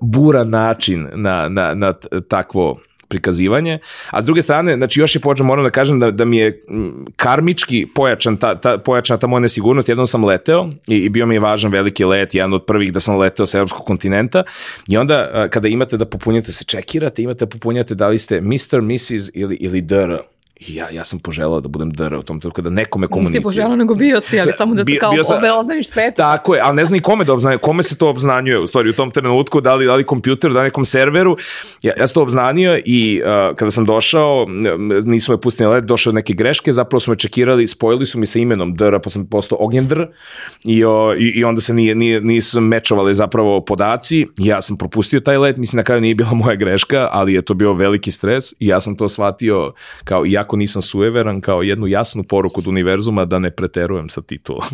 [0.00, 1.94] buran način na, na, na
[2.28, 2.80] takvo
[3.12, 3.78] prikazivanje,
[4.10, 6.64] a s druge strane, znači još je počeo, moram da kažem da, da mi je
[7.16, 11.36] karmički pojačan ta, ta, pojačana ta moja nesigurnost, jednom sam leteo i, i bio mi
[11.36, 14.44] je važan veliki let, jedan od prvih da sam leteo sa evropskog kontinenta
[14.88, 18.80] i onda kada imate da popunjate se čekirate, imate da popunjate da li ste Mr.
[18.80, 19.30] Mrs.
[19.34, 20.32] ili, ili Dr
[20.68, 23.42] I ja, ja sam poželao da budem dr u tom trenutku, da nekome komuniciram.
[23.42, 26.16] Nisi poželao, nego bio si, ali samo da to kao bio sam- obe oznaniš svetu.
[26.16, 28.90] Tako je, ali ne znam ni kome da obznanje, kome se to obznanjuje u stvari
[28.90, 31.36] u tom trenutku, da li, da li kompjuteru, da li nekom serveru.
[31.82, 34.46] Ja, ja sam to obznanio i uh, kada sam došao,
[35.04, 38.26] nisu me pustili led, došao do neke greške, zapravo su me čekirali, spojili su mi
[38.26, 40.06] sa imenom Dr, pa sam postao Ognjen Dr
[40.64, 44.26] i, o, i, i onda se nije, nije, nisu mečovali zapravo podaci.
[44.38, 47.54] Ja sam propustio taj let, mislim na kraju nije bila moja greška, ali je to
[47.54, 49.72] bio veliki stres i ja sam to shvatio
[50.04, 54.68] kao, iako nisam sueveran, kao jednu jasnu poruku od univerzuma da ne preterujem sa titulom.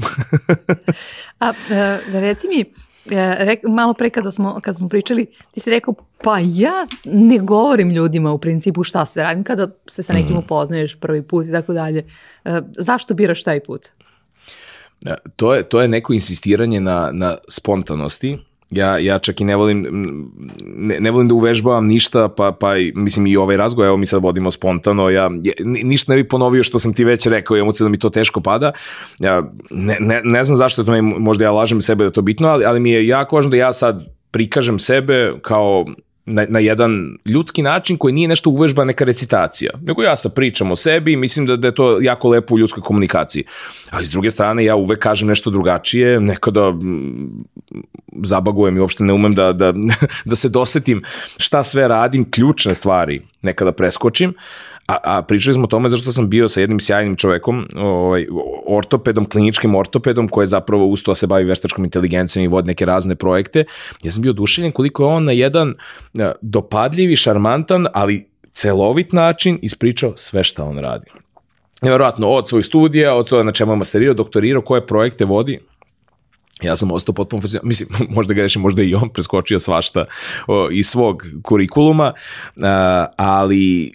[1.41, 5.71] A e, reci mi, e, rek, malo pre kada smo, kada smo pričali, ti si
[5.71, 10.37] rekao, pa ja ne govorim ljudima u principu šta sve radim kada se sa nekim
[10.37, 12.07] upoznaješ prvi put i tako dalje.
[12.45, 13.89] E, zašto biraš taj put?
[15.01, 18.39] Da, To je, to je neko insistiranje na, na spontanosti.
[18.71, 19.87] Ja, ja čak i ne volim,
[20.61, 24.23] ne, ne volim da uvežbavam ništa, pa, pa mislim i ovaj razgovor, evo mi sad
[24.23, 27.65] vodimo spontano, ja, ja ni- ništa ne bi ponovio što sam ti već rekao, ja
[27.81, 28.73] da mi to teško pada.
[29.21, 32.23] Ja, ne, ne, ne znam zašto je to meni, možda ja lažem sebe da to
[32.23, 35.87] bitno, ali, ali mi je jako važno da ja sad prikažem sebe kao
[36.29, 40.71] na, na jedan ljudski način koji nije nešto uvežba neka recitacija, nego ja sad pričam
[40.71, 43.45] o sebi i mislim da, da je to jako lepo u ljudskoj komunikaciji.
[43.91, 47.45] Ali s druge strane ja uvek kažem nešto drugačije, nekada mm,
[48.23, 49.73] zabagujem i uopšte ne umem da, da,
[50.31, 51.03] da se dosetim
[51.37, 54.35] šta sve radim, ključne stvari nekada preskočim,
[54.89, 58.27] a, a pričali smo o tome zašto sam bio sa jednim sjajnim čovekom, ovaj,
[58.67, 62.85] ortopedom, kliničkim ortopedom, koji je zapravo usto da se bavi veštačkom inteligencijom i vodi neke
[62.85, 63.65] razne projekte.
[64.03, 65.75] Ja sam bio oduševljen koliko je on na jedan
[66.19, 71.11] a, dopadljiv i šarmantan, ali celovit način ispričao sve šta on radi.
[71.83, 75.61] Nevjerojatno, od svojih studija, od toga na čemu je masterirao, doktorirao, koje projekte vodi,
[76.63, 80.05] ja sam ostao potpuno fasciniran, mislim, možda grešim, možda i on preskočio svašta
[80.47, 82.13] o, iz svog kurikuluma,
[82.63, 83.93] a, ali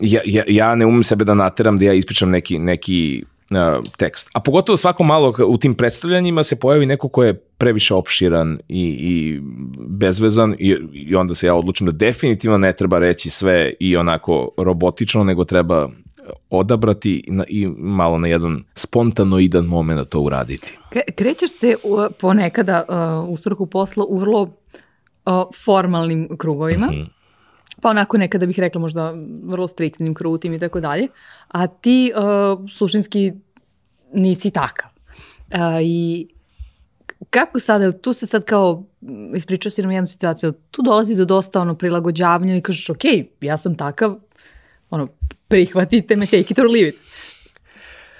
[0.00, 4.30] ja, ja, ja ne umem sebe da nateram da ja ispričam neki, neki a, tekst.
[4.32, 8.82] A pogotovo svako malo u tim predstavljanjima se pojavi neko ko je previše opširan i,
[8.88, 9.40] i
[9.88, 14.50] bezvezan i, i onda se ja odlučim da definitivno ne treba reći sve i onako
[14.56, 15.88] robotično, nego treba
[16.50, 20.78] odabrati i malo na jedan spontanoidan moment to uraditi.
[20.90, 21.74] Kre- Krećeš se
[22.20, 22.84] ponekada
[23.22, 24.52] uh, u svrhu posla u vrlo uh,
[25.56, 27.02] formalnim krugovima, Mhm.
[27.82, 29.14] pa onako nekada bih rekla možda
[29.44, 31.08] vrlo striktnim, krutim i tako dalje,
[31.48, 32.22] a ti uh,
[32.70, 33.32] suštinski
[34.12, 34.90] nisi takav.
[35.48, 36.28] Uh, I
[37.30, 38.84] kako sada, tu se sad kao,
[39.34, 43.00] ispričao si nam jednu situaciju, tu dolazi do dosta ono prilagođavanja i kažeš, ok,
[43.40, 44.18] ja sam takav,
[44.90, 45.08] ono,
[45.48, 46.96] prihvatite me, take it or leave it.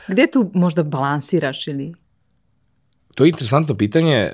[0.09, 1.94] Gde tu možda balansiraš ili...
[3.14, 4.33] To je interesantno pitanje.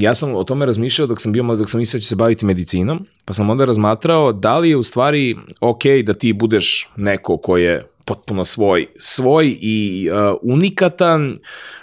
[0.00, 2.16] Ja sam o tome razmišljao dok sam bio mlad, dok sam mislio da ću se
[2.16, 6.88] baviti medicinom, pa sam onda razmatrao da li je u stvari ok da ti budeš
[6.96, 11.36] neko ko je potpuno svoj, svoj i uh, unikatan,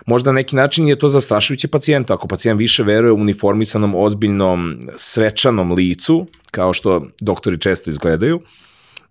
[0.05, 2.13] možda na neki način je to zastrašujuće pacijentu.
[2.13, 8.41] Ako pacijent više veruje u uniformisanom, ozbiljnom, svečanom licu, kao što doktori često izgledaju,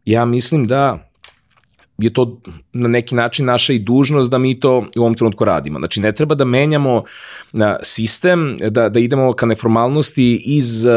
[0.04, 1.10] ja mislim da
[1.98, 2.40] je to
[2.72, 5.78] na neki način naša i dužnost da mi to u ovom trenutku radimo.
[5.78, 7.04] Znači, ne treba da menjamo
[7.82, 10.92] sistem, da, da idemo ka neformalnosti iz, uh,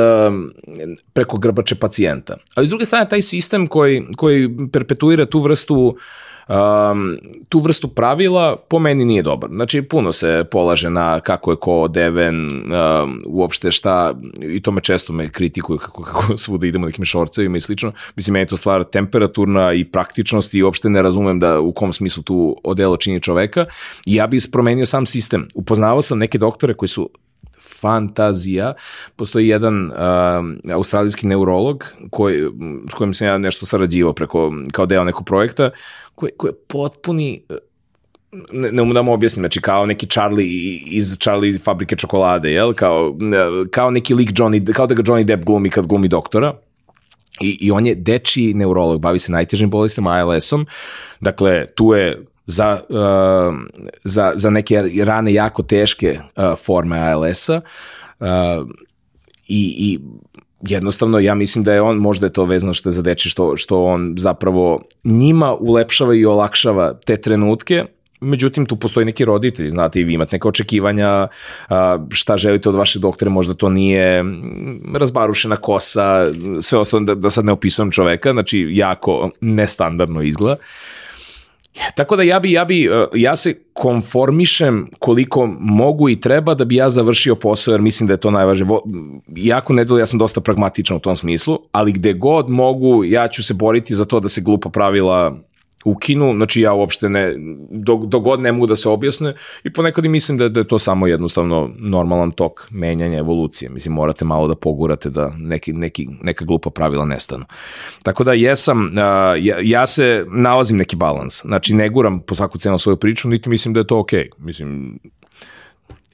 [1.13, 2.38] preko grbače pacijenta.
[2.56, 5.98] Ali s druge strane, taj sistem koji, koji perpetuira tu vrstu
[6.47, 7.17] um,
[7.49, 9.49] tu vrstu pravila po meni nije dobar.
[9.49, 14.81] Znači, puno se polaže na kako je ko odeven, um, uopšte šta, i to me
[14.81, 17.91] često me kritikuju kako, kako svuda idemo nekim šorcevima i slično.
[18.15, 21.93] Mislim, meni je to stvar temperaturna i praktičnost i uopšte ne razumem da u kom
[21.93, 23.65] smislu tu odelo čini čoveka.
[24.05, 25.47] Ja bih promenio sam sistem.
[25.55, 27.10] Upoznavao sam neke doktore koji su
[27.80, 28.73] fantazija.
[29.15, 29.95] Postoji jedan uh,
[30.73, 32.43] australijski neurolog koji,
[32.91, 35.69] s kojim sam ja nešto sarađivao preko, kao deo nekog projekta,
[36.15, 37.41] koji, koji je potpuni
[38.51, 42.73] ne, ne umem da mu objasnim, znači kao neki Charlie iz Charlie fabrike čokolade, jel?
[42.73, 43.15] Kao,
[43.71, 46.53] kao neki lik Johnny, kao da ga Johnny Depp glumi kad glumi doktora.
[47.41, 50.65] I, I on je dečiji neurolog, bavi se najtežim bolestima, ALS-om.
[51.19, 53.55] Dakle, tu je za, uh,
[54.03, 57.62] za, za neke rane jako teške uh, forme ALS-a
[58.19, 58.27] uh,
[59.47, 59.99] i, i
[60.62, 63.57] jednostavno ja mislim da je on, možda je to vezano što je za deči, što,
[63.57, 67.86] što on zapravo njima ulepšava i olakšava te trenutke,
[68.19, 71.27] Međutim, tu postoji neki roditelji, znate, i vi imate neke očekivanja,
[71.69, 76.25] a, šta želite od vašeg doktora, možda to nije mm, razbarušena kosa,
[76.62, 80.57] sve ostalo, da, da sad ne opisujem čoveka, znači jako nestandardno izgleda.
[81.96, 86.66] Tako da ja bi, ja bi, uh, ja se konformišem koliko mogu i treba da
[86.66, 88.80] bi ja završio posao, jer mislim da je to najvažnije.
[89.36, 93.28] Jako ne dole, ja sam dosta pragmatičan u tom smislu, ali gde god mogu, ja
[93.28, 95.38] ću se boriti za to da se glupa pravila
[95.86, 97.34] ukinu, znači ja uopšte ne,
[97.70, 100.67] dok, dok god ne mogu da se objasne i ponekad i mislim da, da je
[100.67, 106.08] to samo jednostavno normalan tok menjanja evolucije, mislim morate malo da pogurate da neki, neki,
[106.21, 107.46] neka glupa pravila nestanu.
[108.04, 108.92] Tako da jesam,
[109.40, 113.50] ja, ja se nalazim neki balans, znači ne guram po svaku cenu svoju priču, niti
[113.50, 114.46] mislim da je to okej, okay.
[114.46, 115.00] mislim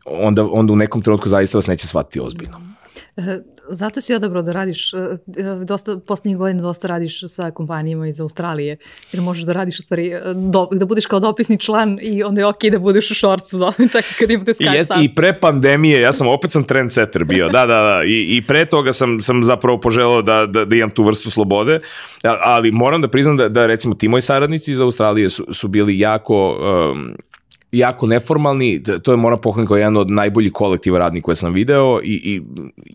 [0.05, 2.61] onda, onda u nekom trenutku zaista vas neće shvatiti ozbiljno.
[3.69, 8.07] E, zato si odabrao da radiš, e, e, dosta, poslednjih godina dosta radiš sa kompanijama
[8.07, 8.77] iz Australije,
[9.11, 12.47] jer možeš da radiš u stvari, do, da budeš kao dopisni član i onda je
[12.47, 15.39] okej okay da budeš u šorcu, da, čak kad imate Skype I, jest, I pre
[15.39, 19.21] pandemije, ja sam opet sam trendsetter bio, da, da, da, i, i pre toga sam,
[19.21, 21.79] sam zapravo poželao da, da, da imam tu vrstu slobode,
[22.23, 25.99] ali moram da priznam da, da recimo ti moji saradnici iz Australije su, su bili
[25.99, 26.57] jako
[26.91, 27.15] um,
[27.73, 32.01] jako neformalni, to je moram pohvaliti kao jedan od najboljih kolektiva radnika koje sam video
[32.03, 32.41] i, i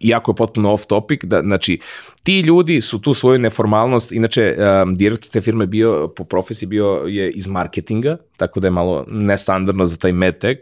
[0.01, 1.79] jako je potpuno off topic, da, znači
[2.23, 7.03] ti ljudi su tu svoju neformalnost, inače um, direktor te firme bio, po profesiji bio
[7.07, 10.59] je iz marketinga, tako da je malo nestandardno za taj medtech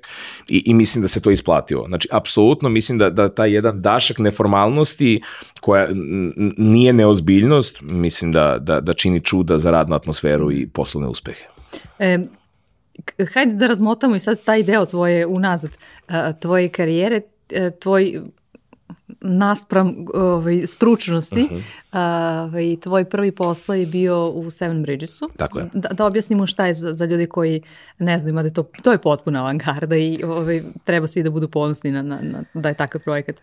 [0.49, 1.87] i, i mislim da se to isplatilo.
[1.87, 5.21] Znači, apsolutno mislim da, da taj jedan dašak neformalnosti
[5.61, 5.89] koja
[6.57, 11.45] nije neozbiljnost, mislim da, da, da čini čuda za radnu atmosferu i poslovne uspehe.
[11.99, 12.19] E,
[13.35, 15.71] hajde da razmotamo i sad taj deo tvoje unazad,
[16.41, 17.21] tvoje karijere,
[17.81, 18.21] tvoj
[19.21, 21.59] naspram ovaj, stručnosti, uh
[21.93, 22.45] -huh.
[22.45, 25.31] ovaj, tvoj prvi posao je bio u Seven Bridgesu.
[25.37, 25.69] Tako je.
[25.73, 27.63] Da, da objasnimo šta je za, za ljudi koji
[27.99, 31.91] ne znaju, da to, to je potpuna avangarda i ovaj, treba svi da budu ponosni
[31.91, 33.37] na, na, na, da je takav projekat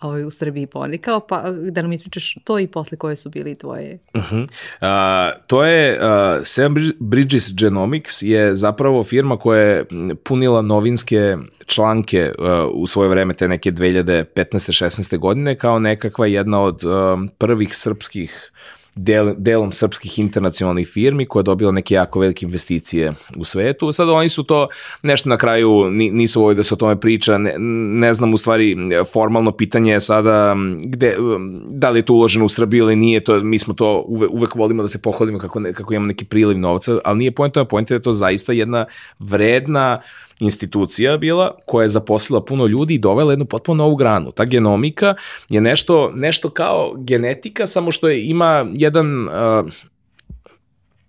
[0.00, 3.98] ovaj, u Srbiji ponikao, pa da nam ispričaš to i posle koje su bili tvoje.
[4.14, 4.42] Uh -huh.
[4.42, 9.84] uh, to je, uh, Seven Bridges Genomics je zapravo firma koja je
[10.24, 14.84] punila novinske članke uh, u svoje vreme, te neke 2015.
[14.84, 15.15] 16.
[15.18, 18.50] godine, kao nekakva jedna od um, prvih srpskih
[18.96, 23.92] del, delom srpskih internacionalnih firmi koja je dobila neke jako velike investicije u svetu.
[23.92, 24.68] Sad oni su to
[25.02, 27.54] nešto na kraju nisu ovo da se o tome priča, ne,
[27.98, 28.76] ne znam u stvari
[29.12, 32.96] formalno pitanje je sada um, gde, um, da li je to uloženo u Srbiju ili
[32.96, 36.06] nije, to, mi smo to uvek, uvek volimo da se pohvalimo kako, ne, kako imamo
[36.06, 38.86] neki priliv novca, ali nije pojenta, pojenta je da to zaista jedna
[39.18, 44.32] vredna uh, institucija bila koja je zaposlila puno ljudi i dovela jednu potpuno novu granu.
[44.32, 45.14] Ta genomika
[45.48, 49.32] je nešto, nešto kao genetika, samo što je, ima jedan, uh,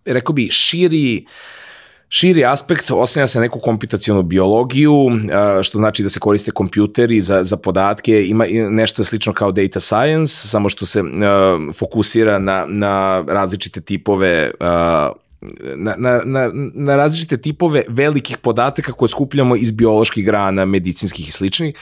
[0.06, 1.26] rekao bi, širi
[2.10, 4.94] širi aspekt oslanja se neku komputacionu biologiju,
[5.64, 10.34] što znači da se koriste kompjuteri za, za podatke, ima nešto slično kao data science,
[10.34, 11.04] samo što se
[11.74, 14.52] fokusira na, na različite tipove
[15.76, 21.32] na, na, na, na različite tipove velikih podataka koje skupljamo iz bioloških grana, medicinskih i
[21.32, 21.76] sličnih.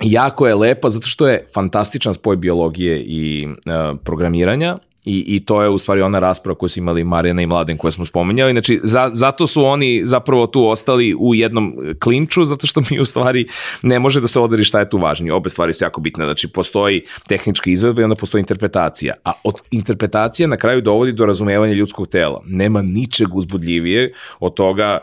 [0.00, 5.62] Jako je lepa zato što je fantastičan spoj biologije i uh, programiranja I, I to
[5.62, 8.52] je u stvari ona rasprava koju su imali Marijana i Mladen koje smo spominjali.
[8.52, 13.04] Znači, za, zato su oni zapravo tu ostali u jednom klinču, zato što mi u
[13.04, 13.46] stvari
[13.82, 15.32] ne može da se odari šta je tu važnije.
[15.32, 16.24] Obe stvari su jako bitne.
[16.24, 19.14] Znači, postoji tehnička izvedba i onda postoji interpretacija.
[19.24, 22.42] A od interpretacije na kraju dovodi do razumevanja ljudskog tela.
[22.46, 24.98] Nema ničeg uzbudljivije od toga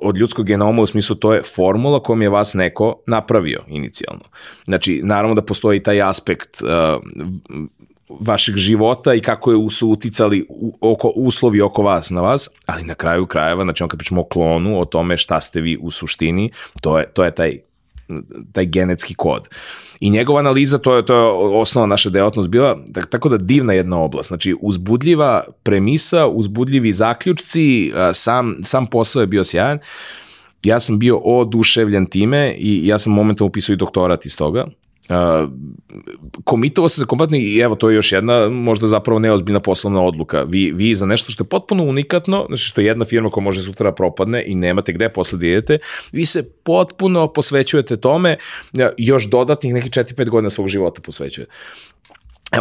[0.00, 4.24] od ljudskog genoma u smislu to je formula kojom je vas neko napravio inicijalno.
[4.64, 6.68] Znači, naravno da postoji taj aspekt uh,
[8.20, 10.46] vašeg života i kako je su uticali
[10.80, 14.24] oko, uslovi oko vas na vas, ali na kraju krajeva, znači on kad pričamo o
[14.24, 16.50] klonu, o tome šta ste vi u suštini,
[16.80, 17.58] to je, to je taj
[18.52, 19.48] taj genetski kod.
[20.00, 21.22] I njegova analiza, to je, to je
[21.60, 22.78] osnova naša deotnost bila,
[23.10, 24.28] tako da divna jedna oblast.
[24.28, 29.78] Znači, uzbudljiva premisa, uzbudljivi zaključci, sam, sam posao je bio sjajan.
[30.62, 34.66] Ja sam bio oduševljen time i ja sam momentalno upisao i doktorat iz toga
[36.44, 40.42] Komitovao se za kompletno i evo to je još jedna možda zapravo neozbiljna poslovna odluka.
[40.42, 43.62] Vi, vi za nešto što je potpuno unikatno, znači što je jedna firma koja može
[43.62, 45.78] sutra propadne i nemate gde posle da idete,
[46.12, 48.36] vi se potpuno posvećujete tome,
[48.96, 51.52] još dodatnih nekih 4-5 godina svog života posvećujete.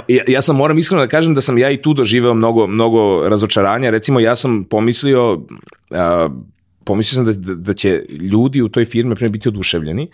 [0.07, 3.29] Ja, ja sam moram iskreno da kažem da sam ja i tu doživeo mnogo, mnogo
[3.29, 3.89] razočaranja.
[3.89, 5.39] Recimo, ja sam pomislio, uh,
[6.88, 10.09] pomislio sam da, da, da će ljudi u toj firmi prema biti oduševljeni.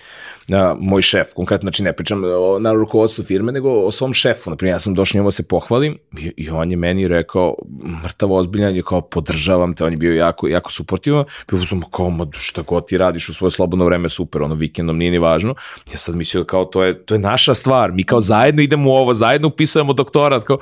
[0.51, 4.49] A, moj šef, konkretno, znači ne pričam o, na rukovodstvu firme, nego o svom šefu.
[4.49, 7.55] Naprimjer, ja sam došao njemu da se pohvalim i, i on je meni rekao,
[8.03, 11.25] mrtav ozbiljan, je kao podržavam te, on je bio jako, jako suportivan.
[11.49, 14.97] Bio sam kao, ma šta god ti radiš u svoje slobodno vreme, super, ono vikendom
[14.97, 15.55] nije ni važno.
[15.91, 18.93] Ja sad mislio kao to je, to je naša stvar, mi kao zajedno idemo u
[18.93, 20.57] ovo, zajedno upisujemo doktorat, kao,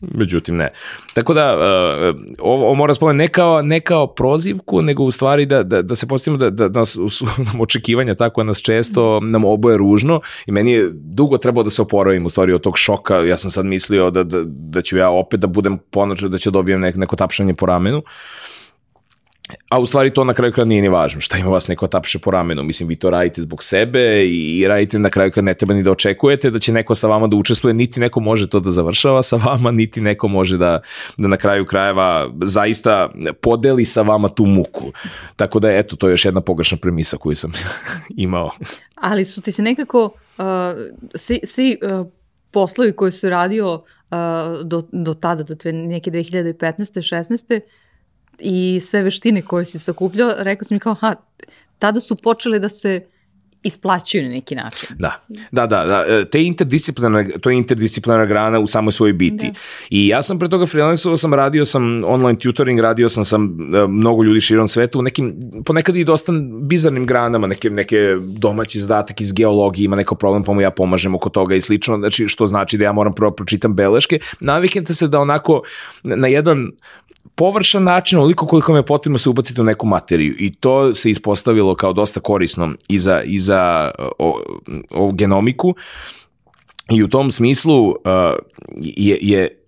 [0.00, 0.72] Međutim, ne.
[1.14, 5.62] Tako da, uh, ovo, mora spomenuti ne kao, ne kao prozivku, nego u stvari da,
[5.62, 9.76] da, da se postavimo da, da nas, su nam očekivanja tako nas često nam oboje
[9.76, 13.16] ružno i meni je dugo trebao da se oporavim u stvari od tog šoka.
[13.16, 16.50] Ja sam sad mislio da, da, da ću ja opet da budem ponoć, da ću
[16.50, 18.02] da dobijem nek, neko tapšanje po ramenu.
[19.68, 22.18] A u stvari to na kraju kada nije ni važno, šta ima vas neko tapše
[22.18, 25.74] po ramenu, mislim vi to radite zbog sebe i radite na kraju kada ne treba
[25.74, 28.70] ni da očekujete da će neko sa vama da učestvuje, niti neko može to da
[28.70, 30.80] završava sa vama, niti neko može da,
[31.16, 34.92] da na kraju krajeva zaista podeli sa vama tu muku.
[35.36, 37.52] Tako da eto, to je još jedna pogrešna premisa koju sam
[38.16, 38.50] imao.
[38.94, 40.44] Ali su ti se nekako uh,
[41.14, 42.06] svi, svi uh,
[42.50, 43.82] poslovi koji su radio uh,
[44.64, 46.54] do, do tada, do neke 2015.
[46.58, 47.60] 16
[48.38, 51.14] i sve veštine koje si sakupljao, rekao sam mi kao, ha,
[51.78, 53.06] tada su počele da se
[53.62, 54.88] isplaćuju na neki način.
[54.98, 56.04] Da, da, da, da.
[56.08, 59.46] E, te interdisciplinarne, to je interdisciplinarna grana u samoj svojoj biti.
[59.46, 59.58] Da.
[59.90, 63.86] I ja sam pre toga freelancovao sam, radio sam online tutoring, radio sam sam e,
[63.88, 65.34] mnogo ljudi širom sveta u nekim,
[65.64, 66.32] ponekad i dosta
[66.62, 71.14] bizarnim granama, neke, neke domaći zadatak iz geologije, ima neko problem, pa mu ja pomažem
[71.14, 74.18] oko toga i slično, znači što znači da ja moram prvo pročitam beleške.
[74.40, 75.62] Naviknete se da onako
[76.02, 76.70] na jedan
[77.34, 80.34] površan način, oliko koliko me potrebno se ubaciti u neku materiju.
[80.38, 84.40] I to se ispostavilo kao dosta korisno i za, i za o,
[84.90, 85.74] o genomiku.
[86.90, 87.94] I u tom smislu uh,
[88.76, 89.58] je, je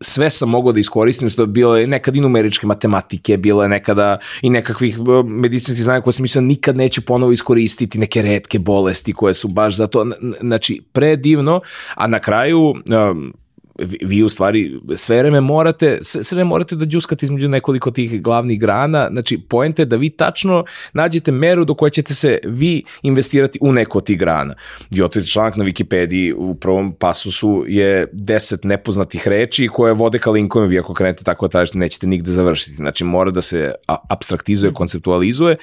[0.00, 3.68] sve sam mogao da iskoristim, to je bilo je nekad i numeričke matematike, bilo je
[3.68, 9.12] nekada i nekakvih medicinskih znanja koje sam mislio nikad neću ponovo iskoristiti, neke redke bolesti
[9.12, 10.06] koje su baš za to,
[10.40, 11.60] znači predivno,
[11.94, 13.34] a na kraju um,
[14.02, 18.22] vi, u stvari sve vreme morate, sve, sve vreme morate da džuskate između nekoliko tih
[18.22, 22.82] glavnih grana, znači poenta je da vi tačno nađete meru do koje ćete se vi
[23.02, 24.54] investirati u neko od tih grana.
[25.04, 30.70] Otvorite članak na Wikipediji u prvom pasusu je 10 nepoznatih reči koje vode ka linkovima,
[30.70, 32.76] vi ako krenete tako da tražite nećete nigde završiti.
[32.76, 35.56] Znači mora da se abstraktizuje, konceptualizuje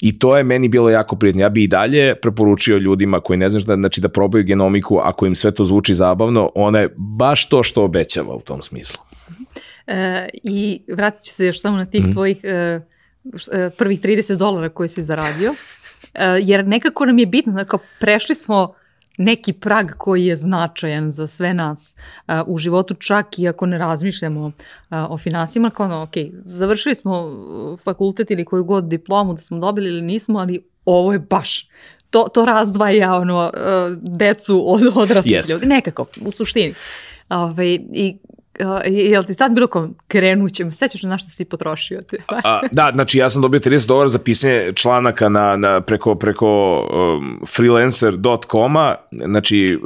[0.00, 1.42] i to je meni bilo jako prijatno.
[1.42, 5.26] Ja bi i dalje preporučio ljudima koji ne znaš da, znači da probaju genomiku, ako
[5.26, 9.02] im sve to zvuči zabavno, ona je baš to što obećava u tom smislu.
[9.86, 12.12] E, I vratit ću se još samo na tih mm.
[12.12, 12.80] tvojih e,
[13.52, 15.54] e prvih 30 dolara koje si zaradio,
[16.14, 18.74] e, jer nekako nam je bitno, znači prešli smo
[19.18, 21.94] neki prag koji je značajan za sve nas
[22.28, 24.52] uh, u životu, čak i ako ne razmišljamo uh,
[24.90, 26.12] o finansima, kao ono, ok,
[26.44, 27.30] završili smo
[27.84, 31.68] fakultet ili koju god diplomu da smo dobili ili nismo, ali ovo je baš
[32.10, 36.74] to, to razdvaja ono, uh, decu od odraslih ljudi, nekako, u suštini.
[37.32, 38.16] Ove, ovaj, I
[38.60, 42.02] Uh, jel ti sad bilo kao krenućem, sećaš na što si potrošio?
[42.02, 42.16] Te?
[42.44, 46.80] A, da, znači ja sam dobio 30 dolara za pisanje članaka na, na, preko, preko
[46.80, 49.78] um, freelancer.com-a, znači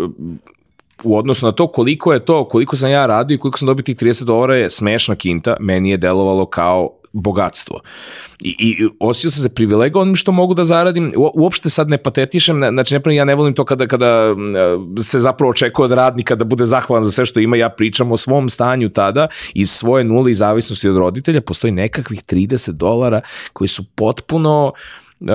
[1.04, 3.82] u odnosu na to koliko je to, koliko sam ja radio i koliko sam dobio
[3.82, 7.80] tih 30 dolara je smešna kinta, meni je delovalo kao bogatstvo.
[8.40, 11.12] I, i osjećao sam se privilegovanim što mogu da zaradim.
[11.16, 14.34] U, uopšte sad ne patetišem, znači ne ja ne volim to kada, kada
[15.02, 18.16] se zapravo očekuje od radnika da bude zahvalan za sve što ima, ja pričam o
[18.16, 23.20] svom stanju tada iz svoje nule i zavisnosti od roditelja, postoji nekakvih 30 dolara
[23.52, 24.72] koji su potpuno
[25.20, 25.28] uh,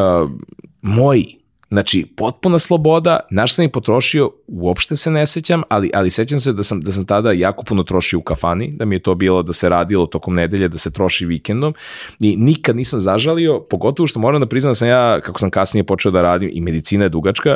[0.81, 1.40] moji
[1.71, 6.53] Znači, potpuna sloboda, naš sam ih potrošio, uopšte se ne sećam, ali, ali sećam se
[6.53, 9.43] da sam, da sam tada jako puno trošio u kafani, da mi je to bilo
[9.43, 11.73] da se radilo tokom nedelje, da se troši vikendom
[12.19, 15.83] i nikad nisam zažalio, pogotovo što moram da priznam da sam ja, kako sam kasnije
[15.83, 17.55] počeo da radim, i medicina je dugačka,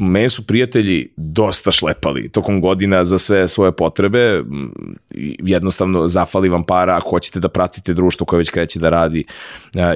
[0.00, 4.42] me su prijatelji dosta šlepali tokom godina za sve svoje potrebe,
[5.38, 9.24] jednostavno zafali vam para ako hoćete da pratite društvo koje već kreće da radi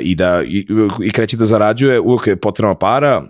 [0.00, 0.66] i da i,
[1.02, 3.22] i kreće da zarađuje, uvijek je potrebna para,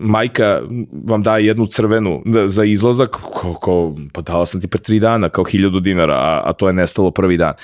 [0.00, 0.62] majka
[1.04, 5.28] vam daje jednu crvenu za izlazak, ko, ko, pa dao sam ti pre tri dana,
[5.28, 7.54] kao hiljadu dinara, a, a to je nestalo prvi dan.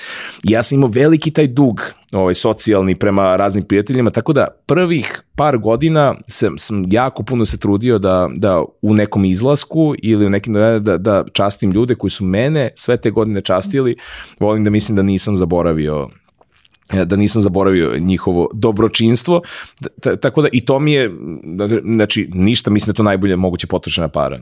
[0.43, 1.81] Ja sam imao veliki taj dug,
[2.13, 7.57] ovaj, socijalni prema raznim prijateljima, tako da prvih par godina sam, sam jako puno se
[7.57, 12.11] trudio da, da u nekom izlasku ili u nekim da, da, da častim ljude koji
[12.11, 13.95] su mene sve te godine častili,
[14.39, 16.09] volim da mislim da nisam zaboravio
[17.05, 19.41] da nisam zaboravio njihovo dobročinstvo,
[20.21, 21.11] tako da i to mi je,
[21.83, 24.39] znači ništa, mislim da to najbolje moguće potrošena para.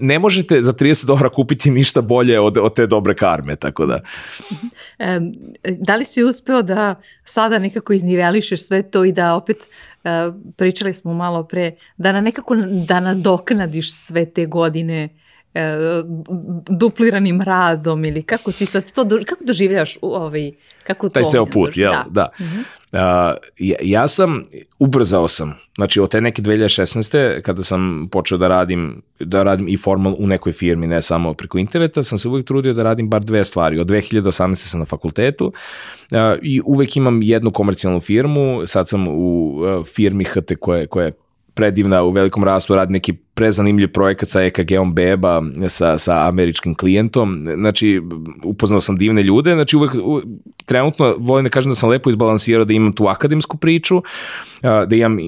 [0.00, 4.00] ne možete za 30 dolara kupiti ništa bolje od, od te dobre karme, tako da.
[4.98, 5.20] E,
[5.78, 9.56] da li si uspeo da sada nekako iznivelišeš sve to i da opet
[10.04, 10.08] e,
[10.56, 15.08] pričali smo malo pre, da na nekako da nadoknadiš sve te godine
[15.54, 15.76] e,
[16.68, 20.52] dupliranim radom ili kako ti sad to, kako doživljaš ovaj,
[20.86, 21.12] kako to?
[21.12, 21.92] Taj ceo put, jel?
[21.92, 22.04] Da.
[22.10, 22.28] da.
[22.38, 23.32] Uh -huh.
[23.32, 24.44] uh, ja, ja sam,
[24.78, 27.40] ubrzao sam, znači od te neke 2016.
[27.40, 31.58] kada sam počeo da radim, da radim i formal u nekoj firmi, ne samo preko
[31.58, 33.78] interneta, sam se uvijek trudio da radim bar dve stvari.
[33.80, 34.54] Od 2018.
[34.54, 39.58] sam na fakultetu uh, i uvek imam jednu komercijalnu firmu, sad sam u
[39.94, 41.12] firmi HT koja, koja je
[41.54, 47.48] predivna u velikom rastu, radi neki prezanimljiv projekat sa EKG-om Beba, sa, sa američkim klijentom,
[47.54, 48.02] znači
[48.44, 50.24] upoznao sam divne ljude, znači uvek, uvek
[50.66, 54.02] trenutno volim da kažem da sam lepo izbalansirao da imam tu akademsku priču,
[54.62, 55.18] da imam,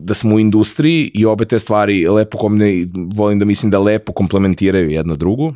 [0.00, 4.12] da sam u industriji i obe te stvari lepo komne, volim da mislim da lepo
[4.12, 5.54] komplementiraju jedna drugu.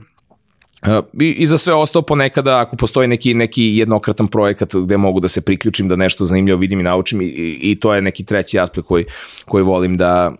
[1.21, 5.29] I, I za sve ostao ponekada ako postoji neki, neki jednokratan projekat gde mogu da
[5.29, 8.59] se priključim, da nešto zanimljivo vidim i naučim i, i, i to je neki treći
[8.59, 9.05] aspekt koji,
[9.45, 10.33] koji volim da,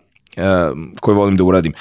[1.01, 1.73] koje volim da uradim.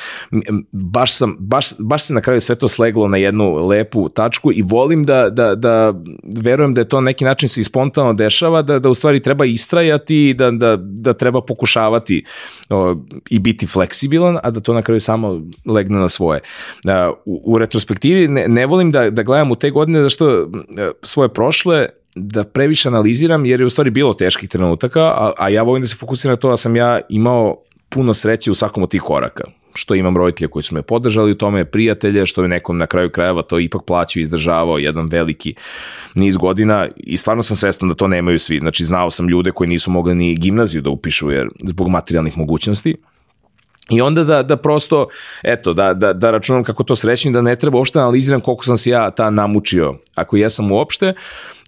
[0.73, 4.63] Baš, sam, baš, baš se na kraju sve to sleglo na jednu lepu tačku i
[4.63, 5.95] volim da, da, da
[6.43, 9.23] verujem da je to na neki način se i spontano dešava, da, da u stvari
[9.23, 12.25] treba istrajati, da, da, da treba pokušavati
[12.71, 12.97] o,
[13.31, 16.41] i biti fleksibilan, a da to na kraju samo legne na svoje.
[17.25, 20.51] U, u retrospektivi ne, ne volim da, da gledam u te godine zašto
[21.03, 25.63] svoje prošle da previše analiziram jer je u stvari bilo teških trenutaka, a, a ja
[25.63, 27.57] volim da se fokusiram na to da sam ja imao
[27.89, 29.45] puno sreće u svakom od tih koraka
[29.79, 33.11] što imam roditelje koji su me podržali u tome, prijatelje, što je nekom na kraju
[33.11, 35.55] krajeva to ipak plaćao i izdržavao jedan veliki
[36.15, 38.59] niz godina i stvarno sam svestan da to nemaju svi.
[38.59, 42.97] Znači, znao sam ljude koji nisu mogli ni gimnaziju da upišu jer zbog materijalnih mogućnosti.
[43.91, 45.07] I onda da, da prosto,
[45.43, 48.77] eto, da, da, da računam kako to srećim, da ne treba uopšte analiziram koliko sam
[48.77, 51.15] se ja ta namučio, ako jesam uopšte,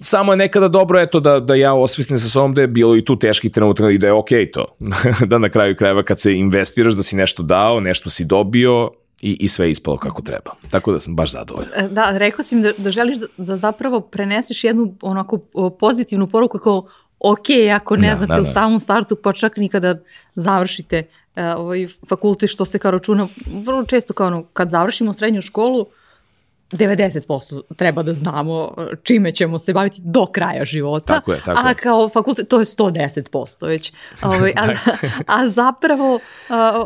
[0.00, 3.04] samo je nekada dobro, eto, da, da ja osvisnem sa sobom da je bilo i
[3.04, 4.66] tu teški trenutak i da je okej okay to,
[5.30, 8.90] da na kraju krajeva kad se investiraš, da si nešto dao, nešto si dobio,
[9.22, 10.50] i, i sve ispalo kako treba.
[10.70, 11.70] Tako da sam baš zadovoljan.
[11.74, 15.38] E, da, rekao si mi da, da želiš da, da zapravo preneseš jednu onako
[15.78, 16.86] pozitivnu poruku kao
[17.18, 18.40] ok, ako ne da, znate da, da.
[18.40, 19.98] u samom startu, pa čak nikada
[20.34, 21.04] završite
[21.36, 23.28] ovaj fakultet, što se kao računa
[23.64, 25.86] vrlo često kao ono, kad završimo srednju školu,
[26.72, 31.60] 90% treba da znamo e, čime ćemo se baviti do kraja života, tako je, tako
[31.64, 33.92] a kao fakultet to je 110% već.
[34.22, 34.68] Ovaj, a,
[35.40, 36.18] a zapravo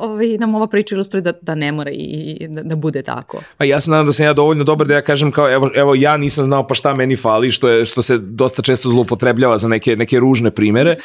[0.01, 3.41] ovaj, nam ova priča ilustruje da, da ne mora i da, da bude tako.
[3.59, 5.95] Pa ja se nadam da sam ja dovoljno dobar da ja kažem kao evo, evo
[5.95, 9.69] ja nisam znao pa šta meni fali, što, je, što se dosta često zloupotrebljava za
[9.69, 10.97] neke, neke ružne primere,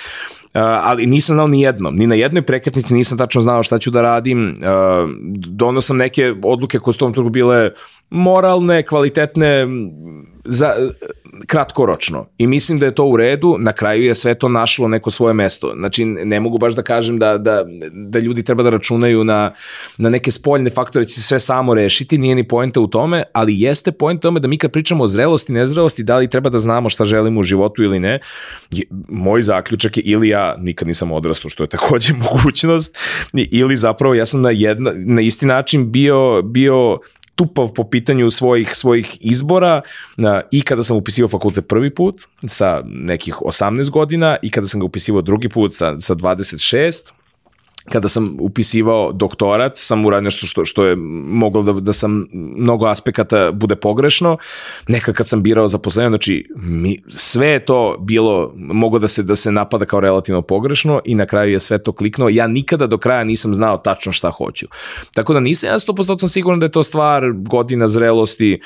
[0.54, 4.02] ali nisam znao ni jednom, ni na jednoj prekretnici nisam tačno znao šta ću da
[4.02, 4.54] radim,
[5.32, 7.72] dono sam neke odluke koje su tom bile
[8.10, 9.68] moralne, kvalitetne,
[10.46, 10.74] za,
[11.48, 12.26] kratkoročno.
[12.38, 15.34] I mislim da je to u redu, na kraju je sve to našlo neko svoje
[15.34, 15.74] mesto.
[15.78, 19.54] Znači, ne mogu baš da kažem da, da, da ljudi treba da računaju na,
[19.98, 23.62] na neke spoljne faktore, će se sve samo rešiti, nije ni poenta u tome, ali
[23.62, 26.60] jeste poenta u tome da mi kad pričamo o zrelosti, nezrelosti, da li treba da
[26.60, 28.20] znamo šta želimo u životu ili ne,
[28.72, 32.98] je, moj zaključak je ili ja nikad nisam odrastao, što je takođe mogućnost,
[33.34, 37.00] ili zapravo ja sam na, jedna, na isti način bio, bio
[37.40, 39.82] tupav po pitanju svojih svojih izbora
[40.52, 44.86] i kada sam upisivao fakultet prvi put sa nekih 18 godina i kada sam ga
[44.86, 47.12] upisivao drugi put sa, sa 26
[47.86, 52.86] kada sam upisivao doktorat, sam uradio nešto što, što je moglo da, da sam mnogo
[52.86, 54.38] aspekata bude pogrešno.
[54.88, 59.36] Nekad kad sam birao zaposlenje, znači mi, sve je to bilo, mogo da se, da
[59.36, 62.30] se napada kao relativno pogrešno i na kraju je sve to kliknuo.
[62.30, 64.68] Ja nikada do kraja nisam znao tačno šta hoću.
[65.14, 68.60] Tako da nisam ja 100% siguran da je to stvar godina zrelosti,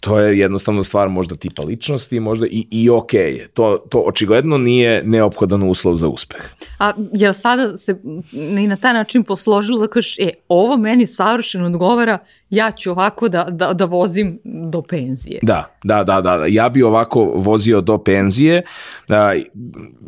[0.00, 3.48] to je jednostavno stvar možda tipa ličnosti, možda i, i ok je.
[3.54, 6.40] To, to očigledno nije neophodan uslov za uspeh.
[6.78, 8.00] A jel sada se
[8.32, 12.18] i na taj način posložilo da kažeš, e, ovo meni savršeno odgovara,
[12.50, 15.38] ja ću ovako da, da, da vozim do penzije.
[15.42, 18.62] Da, da, da, da, ja bi ovako vozio do penzije.
[19.08, 19.34] A,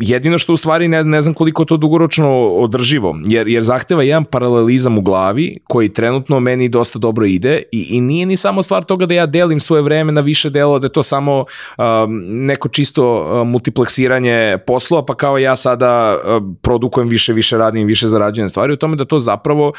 [0.01, 4.25] jedino što u stvari ne, ne znam koliko to dugoročno održivo, jer, jer zahteva jedan
[4.25, 8.85] paralelizam u glavi koji trenutno meni dosta dobro ide i, i nije ni samo stvar
[8.85, 11.47] toga da ja delim svoje vreme na više delo, da je to samo um,
[12.27, 18.09] neko čisto uh, multipleksiranje poslova, pa kao ja sada uh, produkujem više, više radim, više
[18.09, 19.73] zarađujem stvari, u tome da to zapravo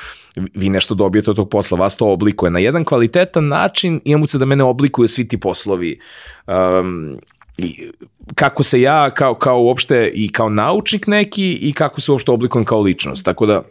[0.53, 4.37] vi nešto dobijete od tog posla, vas to oblikuje na jedan kvalitetan način, imam se
[4.37, 5.99] da mene oblikuje svi ti poslovi.
[6.47, 7.17] Um,
[7.57, 7.91] i
[8.35, 12.65] kako se ja kao, kao uopšte i kao naučnik neki i kako se uopšte oblikujem
[12.65, 13.25] kao ličnost.
[13.25, 13.63] Tako da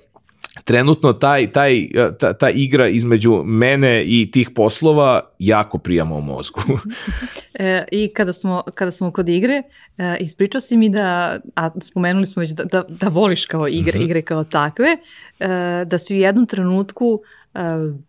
[0.64, 1.88] trenutno taj, taj,
[2.18, 6.60] ta, ta igra između mene i tih poslova jako prijama u mozgu.
[7.54, 9.62] e, I kada smo, kada smo kod igre,
[9.98, 13.98] e, ispričao si mi da, a spomenuli smo već da, da, da voliš kao igre,
[13.98, 14.04] mhm.
[14.04, 14.96] igre kao takve,
[15.40, 15.48] e,
[15.86, 17.20] da si u jednom trenutku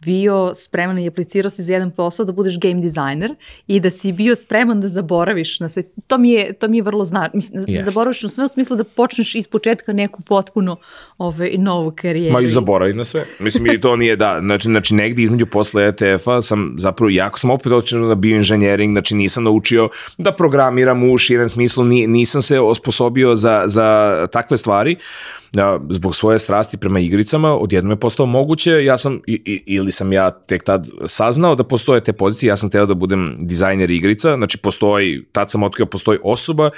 [0.02, 3.36] bio spreman i aplicirao si za jedan posao da budeš game designer
[3.68, 5.84] i da si bio spreman da zaboraviš na sve.
[6.08, 7.30] To mi je, to mi je vrlo zna.
[7.34, 7.86] Mislim, yes.
[7.86, 10.78] zaboraviš na sve u smislu da počneš iz početka neku potpuno
[11.18, 12.34] ove, novu karijeru.
[12.34, 13.26] Ma i zaboravim na sve.
[13.40, 17.50] Mislim, i to nije, da, znači, znači negdje između posle ETF-a sam zapravo, jako sam
[17.50, 23.36] opet očinu na bioinženjering, znači nisam naučio da programiram u širem smislu, nisam se osposobio
[23.36, 25.43] za, za takve stvari, a,
[25.90, 30.32] zbog svoje strasti prema igricama, odjednom je postao moguće, ja sam, i, ili sam ja
[30.32, 34.58] tek tad saznao da postoje te pozicije, ja sam teo da budem dizajner igrica, znači
[34.58, 36.70] postoji, tad sam otkrio, postoji osoba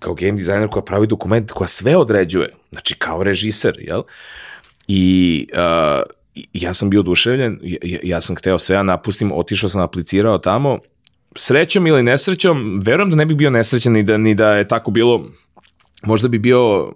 [0.00, 4.02] kao game dizajner koja pravi dokument, koja sve određuje, znači kao režiser, jel?
[4.88, 6.02] I uh,
[6.52, 10.78] ja sam bio oduševljen, ja, ja sam hteo sve, ja napustim, otišao sam, aplicirao tamo,
[11.36, 14.90] srećom ili nesrećom, verujem da ne bih bio nesrećan ni da, ni da je tako
[14.90, 15.26] bilo,
[16.02, 16.92] možda bi bio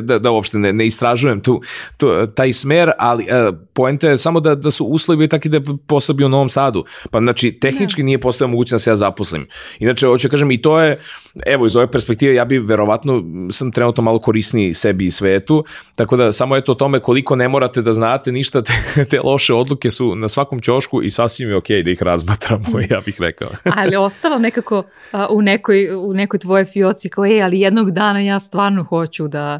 [0.00, 1.60] da, da uopšte ne, ne istražujem tu,
[1.96, 5.64] tu, taj smer, ali uh, poenta je samo da, da su uslovi takvi da je
[5.86, 6.84] posao bio u Novom Sadu.
[7.10, 8.06] Pa znači, tehnički ne.
[8.06, 9.46] nije postao moguće da se ja zaposlim.
[9.78, 10.98] Inače, hoću da kažem, i to je,
[11.46, 15.64] evo, iz ove perspektive, ja bi verovatno, sam trenutno malo korisniji sebi i svetu,
[15.96, 19.54] tako da samo eto o tome koliko ne morate da znate ništa, te, te loše
[19.54, 23.16] odluke su na svakom ćošku i sasvim je okej okay da ih razmatramo, ja bih
[23.20, 23.48] rekao.
[23.80, 28.20] ali ostalo nekako uh, u, nekoj, u nekoj tvoje fioci kao, ej, ali jednog dana
[28.20, 29.59] ja stvarno hoću da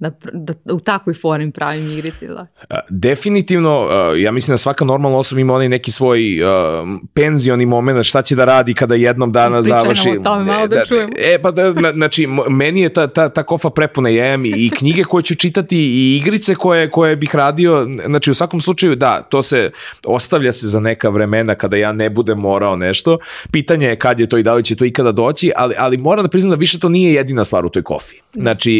[0.00, 2.26] da, da, u takvoj formi pravim igrice.
[2.26, 2.46] Da?
[2.88, 6.20] Definitivno, ja mislim da svaka normalna osoba ima onaj neki svoj
[7.14, 10.18] penzioni moment, šta će da radi kada jednom dana Ispričajmo završi.
[10.20, 11.08] o tome malo da, da čujemo.
[11.18, 15.04] E, pa da, znači, meni je ta, ta, ta kofa prepuna jem i, i knjige
[15.04, 19.42] koje ću čitati i igrice koje, koje bih radio, znači u svakom slučaju da, to
[19.42, 19.70] se
[20.06, 23.18] ostavlja se za neka vremena kada ja ne budem morao nešto.
[23.52, 26.24] Pitanje je kad je to i da li će to ikada doći, ali, ali moram
[26.24, 28.16] da priznam da više to nije jedina stvar u toj kofi.
[28.34, 28.70] Znači,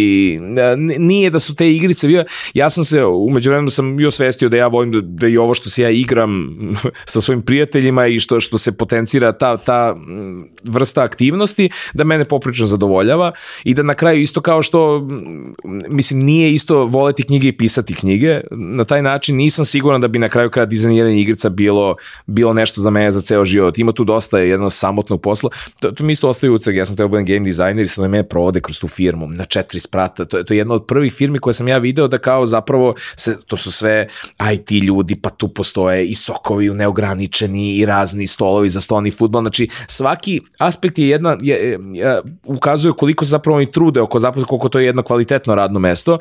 [1.11, 4.57] nije da su te igrice bio, ja sam se umeđu vremenu sam bio svestio da
[4.57, 6.57] ja volim da, da i ovo što se ja igram
[7.13, 12.25] sa svojim prijateljima i što što se potencira ta, ta mm, vrsta aktivnosti, da mene
[12.25, 13.33] poprično zadovoljava
[13.65, 15.55] i da na kraju isto kao što mm,
[15.89, 20.19] mislim nije isto voleti knjige i pisati knjige, na taj način nisam siguran da bi
[20.19, 21.97] na kraju kraja dizajniranje igrica bilo,
[22.27, 23.79] bilo nešto za mene za ceo život.
[23.79, 25.51] Ima tu dosta jedno samotnog posla.
[25.81, 28.11] To, to mi isto ostaje uceg, ja sam teo da budem game designer i sad
[28.11, 30.25] me provode kroz tu firmu na četiri sprata.
[30.25, 32.95] To to je jedna od prvih prvih firmi koje sam ja video da kao zapravo
[33.17, 34.07] se, to su sve
[34.53, 39.69] IT ljudi, pa tu postoje i sokovi neograničeni i razni stolovi za stolni futbol, znači
[39.87, 44.69] svaki aspekt je jedna, je, je, ukazuje koliko se zapravo oni trude oko zapravo koliko
[44.69, 46.19] to je jedno kvalitetno radno mesto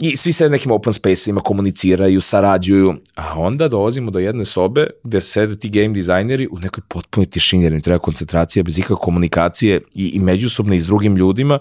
[0.00, 5.20] i svi se nekim open space-ima komuniciraju, sarađuju, a onda dolazimo do jedne sobe gde
[5.20, 9.80] sede ti game dizajneri u nekoj potpunoj tišini, jer im treba koncentracija bez ikakve komunikacije
[9.94, 11.58] i, i međusobne i s drugim ljudima,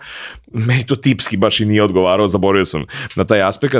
[0.54, 2.86] meni to tipski baš i nije odgovarao, zaboravio sam
[3.16, 3.76] na taj aspekt.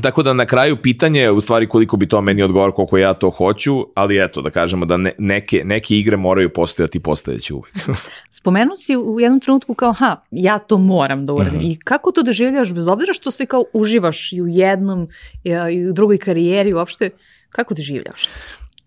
[0.00, 3.14] Tako da na kraju pitanje je u stvari koliko bi to meni odgovor koliko ja
[3.14, 7.54] to hoću, ali eto da kažemo da ne, neke, neke igre moraju postojati i postojeći
[7.54, 7.74] uvek.
[8.30, 11.60] Spomenuo si u jednom trenutku kao ha, ja to moram da uradim.
[11.60, 11.72] Mm -hmm.
[11.72, 15.08] I kako to doživljaš bez obzira što se kao uživaš i u jednom
[15.72, 17.10] i u drugoj karijeri uopšte,
[17.50, 18.28] kako doživljaš?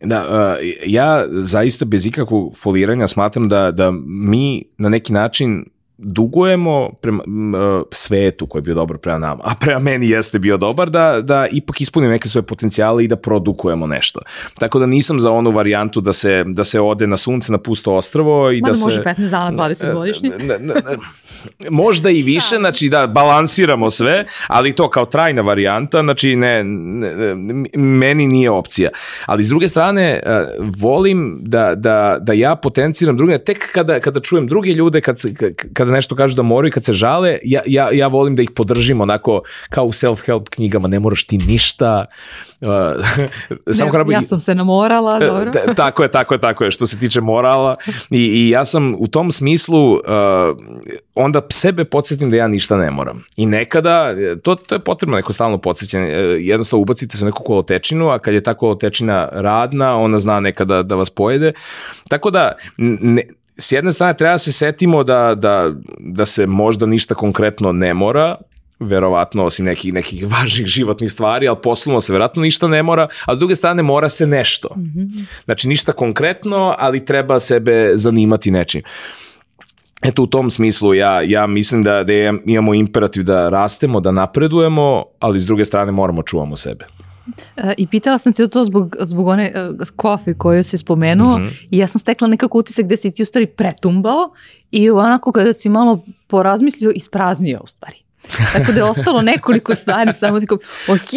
[0.01, 5.66] Da, uh, ja zaista bez ikakvog foliranja smatram da, da mi na neki način
[5.98, 10.58] dugujemo prema uh, svetu koji je bio dobar prema nama, a prema meni jeste bio
[10.58, 14.20] dobar, da, da ipak ispunimo neke svoje potencijale i da produkujemo nešto.
[14.60, 17.93] Tako da nisam za onu varijantu da se, da se ode na sunce, na pusto
[17.93, 18.84] ostrvo i Mada da se...
[18.84, 20.32] može 15 dana, 20 godišnje.
[21.70, 27.36] možda i više, znači da balansiramo sve, ali to kao trajna varijanta, znači ne, ne
[27.76, 28.89] meni nije opcija.
[29.26, 34.20] Ali s druge strane, uh, volim da, da, da ja potenciram druge, tek kada, kada
[34.20, 35.22] čujem druge ljude, kad,
[35.74, 38.52] kad kada nešto kažu da moraju, kad se žale, ja, ja, ja volim da ih
[38.52, 42.06] podržim onako kao u self-help knjigama, ne moraš ti ništa.
[42.62, 42.70] Uh,
[43.78, 45.52] samo ne, ja sam se namorala, e, dobro.
[45.76, 47.76] tako je, tako je, tako je, što se tiče morala
[48.10, 50.02] i, i ja sam u tom smislu uh,
[51.16, 53.24] onda sebe podsjetim da ja ništa ne moram.
[53.38, 54.14] I nekada,
[54.44, 56.08] to, to je potrebno neko stalno podsjećanje,
[56.40, 60.84] jednostavno ubacite se u neku kolotečinu, a kad je ta kolotečina radna, ona zna nekada
[60.84, 61.54] da vas pojede.
[62.10, 63.24] Tako da, ne,
[63.58, 67.93] s jedne strane treba da se setimo da, da, da se možda ništa konkretno ne
[67.93, 68.38] mora,
[68.80, 73.36] verovatno osim nekih, nekih važnih životnih stvari, ali poslovno se verovatno ništa ne mora, a
[73.36, 74.70] s druge strane mora se nešto.
[74.76, 75.26] Mm -hmm.
[75.45, 78.82] Znači ništa konkretno, ali treba sebe zanimati nečim.
[80.01, 82.14] Eto u tom smislu ja, ja mislim da, da
[82.45, 86.86] imamo imperativ da rastemo, da napredujemo, ali s druge strane moramo čuvamo sebe.
[87.58, 91.46] E, I pitala sam te to zbog, zbog one uh, kofe koju si spomenuo mm
[91.46, 91.68] -hmm.
[91.72, 94.34] i ja sam stekla nekako utisak gde si ti u stvari pretumbao
[94.72, 98.05] i onako kada si malo porazmislio ispraznio u stvari.
[98.54, 100.56] Tako da je ostalo nekoliko stvari, samo tako,
[100.88, 101.10] ok,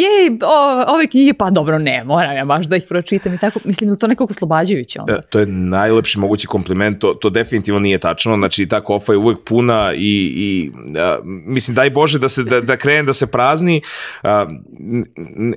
[0.42, 3.90] o, ove knjige, pa dobro, ne, moram ja baš da ih pročitam i tako, mislim
[3.90, 5.12] da to nekako oslobađajuće onda.
[5.12, 9.18] E, to je najlepši mogući kompliment, to, to definitivno nije tačno, znači ta kofa je
[9.18, 13.30] uvek puna i, i a, mislim, daj Bože da se, da, da krene da se
[13.30, 13.82] prazni,
[14.22, 14.46] a,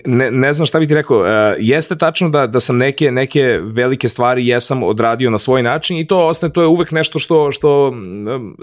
[0.06, 3.60] ne, ne znam šta bih ti rekao, a, jeste tačno da, da sam neke, neke
[3.64, 7.52] velike stvari jesam odradio na svoj način i to ostane, to je uvek nešto što,
[7.52, 7.94] što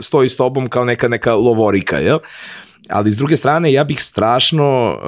[0.00, 2.18] stoji s tobom kao neka, neka lovorika, jel?
[2.88, 4.98] Ali s druge strane ja bih strašno,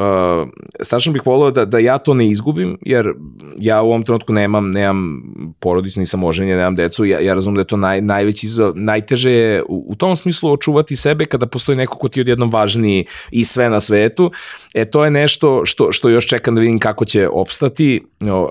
[0.42, 0.48] uh,
[0.80, 3.12] strašno bih volio da, da ja to ne izgubim, jer
[3.58, 5.22] ja u ovom trenutku nemam, nemam
[5.60, 9.30] porodicu, nisam oženjen, nemam decu, ja, ja razumem da je to naj, najveći izazov, najteže
[9.30, 13.06] je u, u tom smislu očuvati sebe kada postoji neko ko ti je odjednom važniji
[13.30, 14.30] i sve na svetu,
[14.74, 18.02] e to je nešto što, što još čekam da vidim kako će opstati,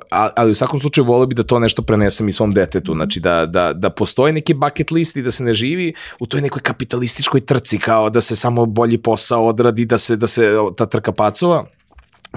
[0.10, 3.46] ali u svakom slučaju volio bi da to nešto prenesem i svom detetu, znači da,
[3.46, 7.42] da, da postoji neki bucket list i da se ne živi u toj nekoj kapitalističkoj
[7.42, 11.66] trci, kao da se samo bolji posao odradi, da se, da se ta trka pacova,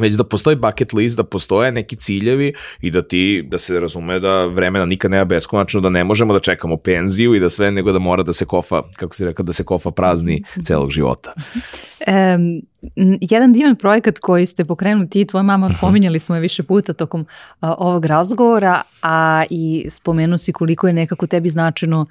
[0.00, 4.20] već da postoji bucket list, da postoje neki ciljevi i da ti, da se razume
[4.20, 7.92] da vremena nikad nema beskonačno, da ne možemo da čekamo penziju i da sve, nego
[7.92, 11.32] da mora da se kofa, kako si rekao, da se kofa prazni celog života.
[12.06, 12.62] Um,
[13.20, 15.76] jedan divan projekat koji ste pokrenuli ti i tvoja mama, mhm.
[15.76, 17.26] spominjali smo je više puta tokom uh,
[17.78, 22.06] ovog razgovora, a i spomenu si koliko je nekako tebi značajno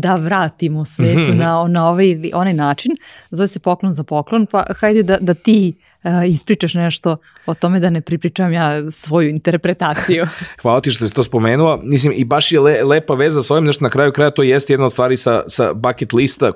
[0.00, 2.96] da vratimo svetu na, na ovaj ili onaj način.
[3.30, 7.16] Zove se poklon za poklon, pa hajde da, da ti uh, ispričaš nešto
[7.46, 10.26] o tome da ne pripričam ja svoju interpretaciju.
[10.62, 11.80] Hvala ti što si to spomenuo.
[11.82, 14.72] Mislim, i baš je le, lepa veza s ovim, nešto na kraju kraja to jeste
[14.72, 16.52] jedna od stvari sa, sa bucket lista,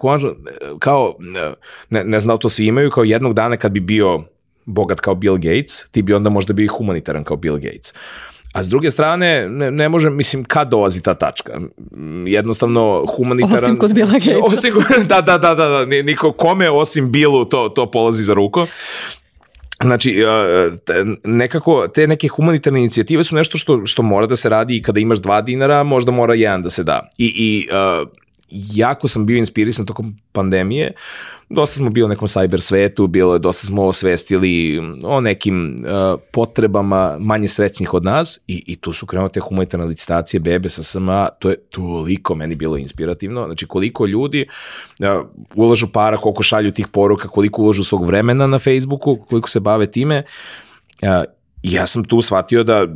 [0.79, 1.15] kao,
[1.91, 4.25] ne, ne znam da to svi imaju, kao jednog dana kad bi bio
[4.65, 7.95] bogat kao Bill Gates, ti bi onda možda bio humanitaran kao Bill Gates.
[8.57, 11.61] A s druge strane, ne, ne može, mislim, kad dolazi ta tačka?
[12.27, 13.65] Jednostavno, humanitaran...
[13.65, 14.39] Osim kod Bila Gatesa.
[14.53, 14.75] Osim,
[15.09, 18.67] da, da, da, da, da, niko kome osim Bilu to, to polazi za ruko.
[19.83, 20.17] Znači,
[21.25, 25.01] nekako, te neke humanitarne inicijative su nešto što, što mora da se radi i kada
[25.01, 27.09] imaš dva dinara, možda mora jedan da se da.
[27.19, 27.69] I, i
[28.51, 30.93] jako sam bio inspirisan tokom pandemije.
[31.49, 36.21] Dosta smo bili u nekom cyber svetu, bilo je, dosta smo osvestili o nekim uh,
[36.33, 41.29] potrebama manje srećnih od nas i, i tu su krenute humanitarne licitacije bebe sa SMA,
[41.39, 43.47] to je toliko meni bilo inspirativno.
[43.47, 44.47] Znači koliko ljudi
[45.01, 45.07] uh,
[45.55, 49.91] ulažu para, koliko šalju tih poruka, koliko ulažu svog vremena na Facebooku, koliko se bave
[49.91, 50.23] time.
[51.03, 51.09] Uh,
[51.63, 52.87] ja sam tu shvatio da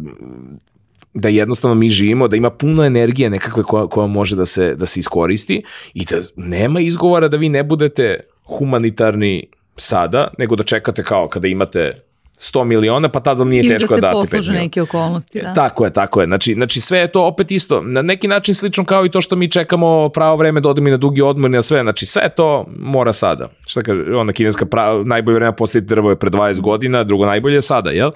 [1.14, 4.86] da jednostavno mi živimo, da ima puno energije nekakve koja, koja može da se, da
[4.86, 5.62] se iskoristi
[5.94, 8.20] i da nema izgovora da vi ne budete
[8.58, 9.46] humanitarni
[9.76, 12.02] sada, nego da čekate kao kada imate
[12.40, 14.60] 100 miliona, pa tada nije Ili teško da, da dati 5 miliona.
[14.60, 15.54] neke okolnosti, da.
[15.54, 16.26] Tako je, tako je.
[16.26, 17.82] Znači, znači sve je to opet isto.
[17.82, 20.90] Na neki način slično kao i to što mi čekamo pravo vreme da odemo i
[20.90, 21.82] na dugi odmor i na sve.
[21.82, 23.48] Znači sve to mora sada.
[23.66, 27.54] Šta kaže, ona kineska pravo, najbolje vreme postaviti drvo je pre 20 godina, drugo najbolje
[27.54, 28.10] je sada, jel?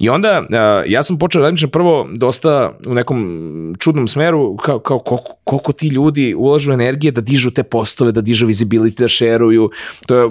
[0.00, 0.44] I onda
[0.86, 5.72] ja sam počeo da razmišljam prvo dosta u nekom čudnom smeru kao, kao koliko, koliko
[5.72, 9.70] ti ljudi ulažu energije da dižu te postove, da dižu visibility, da šeruju.
[10.06, 10.30] To je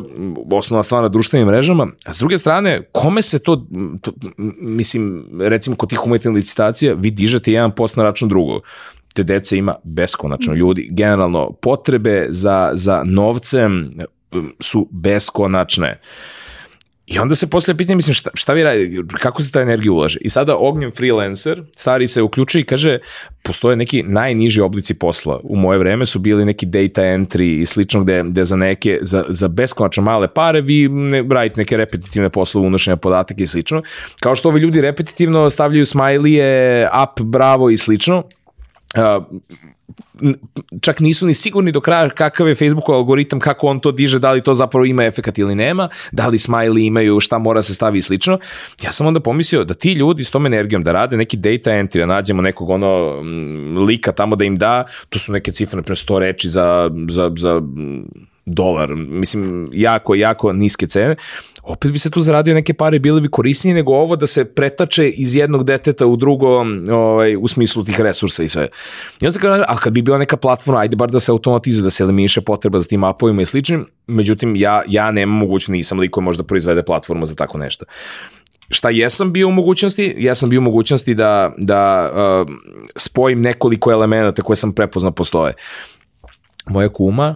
[0.51, 1.87] osnovna stvar na društvenim mrežama.
[2.05, 3.65] A s druge strane, kome se to,
[4.01, 4.13] to
[4.59, 8.63] mislim, recimo kod tih humanitarnih licitacija, vi dižete jedan post na račun drugog
[9.15, 10.87] te dece ima beskonačno ljudi.
[10.91, 13.91] Generalno, potrebe za, za novcem
[14.59, 15.99] su beskonačne.
[17.07, 20.19] I onda se posle pitanje, mislim, šta, šta vi radi, kako se ta energija ulaže?
[20.21, 22.99] I sada Ognjen freelancer, stari se uključuje i kaže,
[23.43, 25.39] postoje neki najniži oblici posla.
[25.43, 29.23] U moje vreme su bili neki data entry i slično gde, gde za neke, za,
[29.29, 33.81] za beskonačno male pare vi ne, radite neke repetitivne poslove unošenja podataka i slično.
[34.19, 38.17] Kao što ovi ljudi repetitivno stavljaju smajlije, up, bravo i slično.
[38.17, 39.25] Uh,
[40.81, 44.31] čak nisu ni sigurni do kraja kakav je Facebookov algoritam, kako on to diže, da
[44.31, 47.97] li to zapravo ima efekat ili nema, da li smiley imaju, šta mora se stavi
[47.97, 48.39] i slično.
[48.83, 51.99] Ja sam onda pomislio da ti ljudi s tom energijom da rade neki data entry,
[51.99, 53.21] da nađemo nekog ono
[53.87, 57.61] lika tamo da im da, to su neke cifre, naprimjer 100 reči za, za, za
[58.45, 61.15] dolar, mislim, jako, jako niske cene,
[61.63, 65.09] opet bi se tu zaradio neke pare, bile bi korisnije nego ovo da se pretače
[65.09, 66.47] iz jednog deteta u drugo
[66.91, 68.67] ovaj, u smislu tih resursa i sve.
[69.21, 71.83] I onda se kada, ali kad bi bila neka platforma, ajde bar da se automatizuje,
[71.83, 75.99] da se eliminiše potreba za tim apovima i sličnim, međutim, ja, ja nemam mogućnost, nisam
[75.99, 77.85] liko možda proizvede platformu za tako nešto
[78.69, 82.55] šta jesam bio u mogućnosti, ja sam bio u mogućnosti da, da uh,
[82.95, 85.53] spojim nekoliko elemenata koje sam prepoznao postoje.
[86.69, 87.35] Moja kuma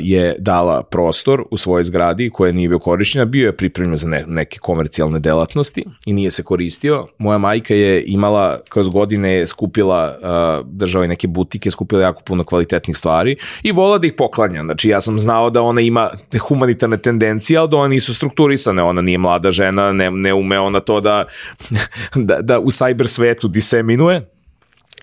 [0.00, 4.24] je dala prostor u svojoj zgradi koja nije bio korišćena, bio je pripremljen za ne,
[4.28, 7.06] neke komercijalne delatnosti i nije se koristio.
[7.18, 10.16] Moja majka je imala, kroz godine je skupila,
[10.62, 14.62] uh, država neke butike, skupila jako puno kvalitetnih stvari i vola da ih poklanja.
[14.62, 16.10] Znači ja sam znao da ona ima
[16.48, 20.80] humanitarne tendencije, ali da ona nisu strukturisane, ona nije mlada žena, ne, ne ume ona
[20.80, 21.24] to da,
[22.14, 24.33] da, da u cyber svetu diseminuje,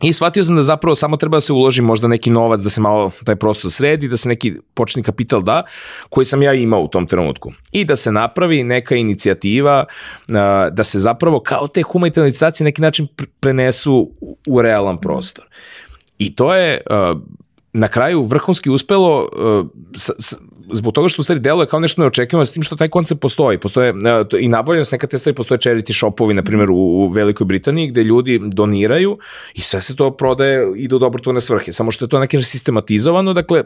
[0.04, 2.82] I shvatio sam da zapravo samo treba da se uloži možda neki novac da se
[2.82, 5.64] malo taj prostor sredi, da se neki početni kapital da,
[6.10, 7.52] koji sam ja imao u tom trenutku.
[7.72, 9.86] I da se napravi neka inicijativa,
[10.72, 13.08] da se zapravo kao te humanitarne licitacije neki način
[13.40, 14.12] prenesu
[14.48, 15.46] u realan prostor.
[16.18, 16.82] I to je
[17.74, 19.30] na kraju vrhunski uspelo
[20.74, 23.58] zbog toga što u stvari deluje kao nešto neočekivano s tim što taj koncept postoji.
[23.58, 23.94] Postoje
[24.40, 28.04] i nabavljenost neka te stvari, postoje charity shopovi, na primjer u, u Velikoj Britaniji, gde
[28.04, 29.18] ljudi doniraju
[29.54, 31.74] i sve se to prodaje i do dobrotvorne svrhe.
[31.74, 33.64] Samo što je to neki sistematizovano, dakle,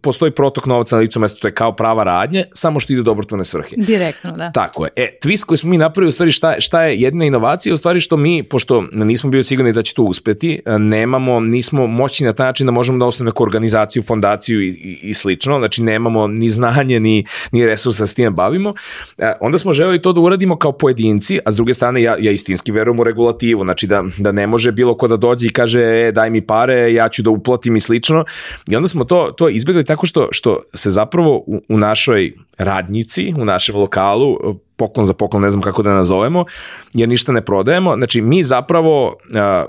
[0.00, 3.04] postoji protok novca na licu mesta, to je kao prava radnje, samo što ide do
[3.04, 3.76] dobrotvorne svrhe.
[3.76, 4.52] Direktno, da.
[4.52, 4.90] Tako je.
[4.96, 8.00] E, twist koji smo mi napravili, u stvari šta, šta je jedna inovacija, u stvari
[8.00, 12.46] što mi, pošto nismo bili sigurni da će to uspeti, nemamo, nismo moćni na taj
[12.46, 16.43] način da možemo da osnovimo neku organizaciju, fondaciju i, i, i slično, znači nemamo ni
[16.48, 18.74] znanje, ni, ni resursa s time bavimo,
[19.18, 22.32] e, onda smo želeli to da uradimo kao pojedinci, a s druge strane ja, ja
[22.32, 25.80] istinski verujem u regulativu, znači da, da ne može bilo ko da dođe i kaže
[25.80, 28.24] e, daj mi pare, ja ću da uplatim i slično.
[28.68, 33.34] I onda smo to, to izbjegli tako što, što se zapravo u, u našoj radnici,
[33.38, 34.36] u našem lokalu,
[34.76, 36.44] poklon za poklon, ne znam kako da nazovemo,
[36.92, 37.96] jer ništa ne prodajemo.
[37.96, 39.16] Znači, mi zapravo,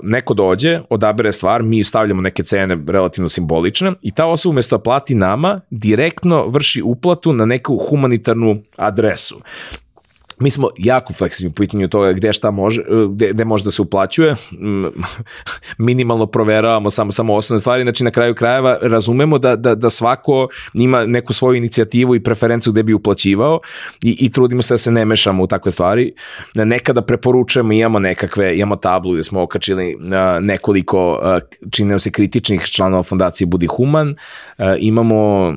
[0.02, 4.82] neko dođe, odabere stvar, mi stavljamo neke cene relativno simbolične i ta osoba umesto da
[4.82, 9.40] plati nama, direktno vrši uplatu na neku humanitarnu adresu
[10.38, 13.82] mi smo jako fleksibilni po pitanju toga gde šta može, gde, gde može da se
[13.82, 14.84] uplaćuje, mm,
[15.86, 20.48] minimalno proveravamo samo, samo osnovne stvari, znači na kraju krajeva razumemo da, da, da svako
[20.74, 23.60] ima neku svoju inicijativu i preferenciju gde bi uplaćivao
[24.02, 26.12] i, i trudimo se da se ne mešamo u takve stvari.
[26.54, 29.96] Nekada preporučujemo, imamo nekakve, imamo tablu gde smo okačili
[30.40, 31.20] nekoliko,
[31.70, 34.14] čini se, kritičnih članova fondacije Budi Human,
[34.78, 35.54] imamo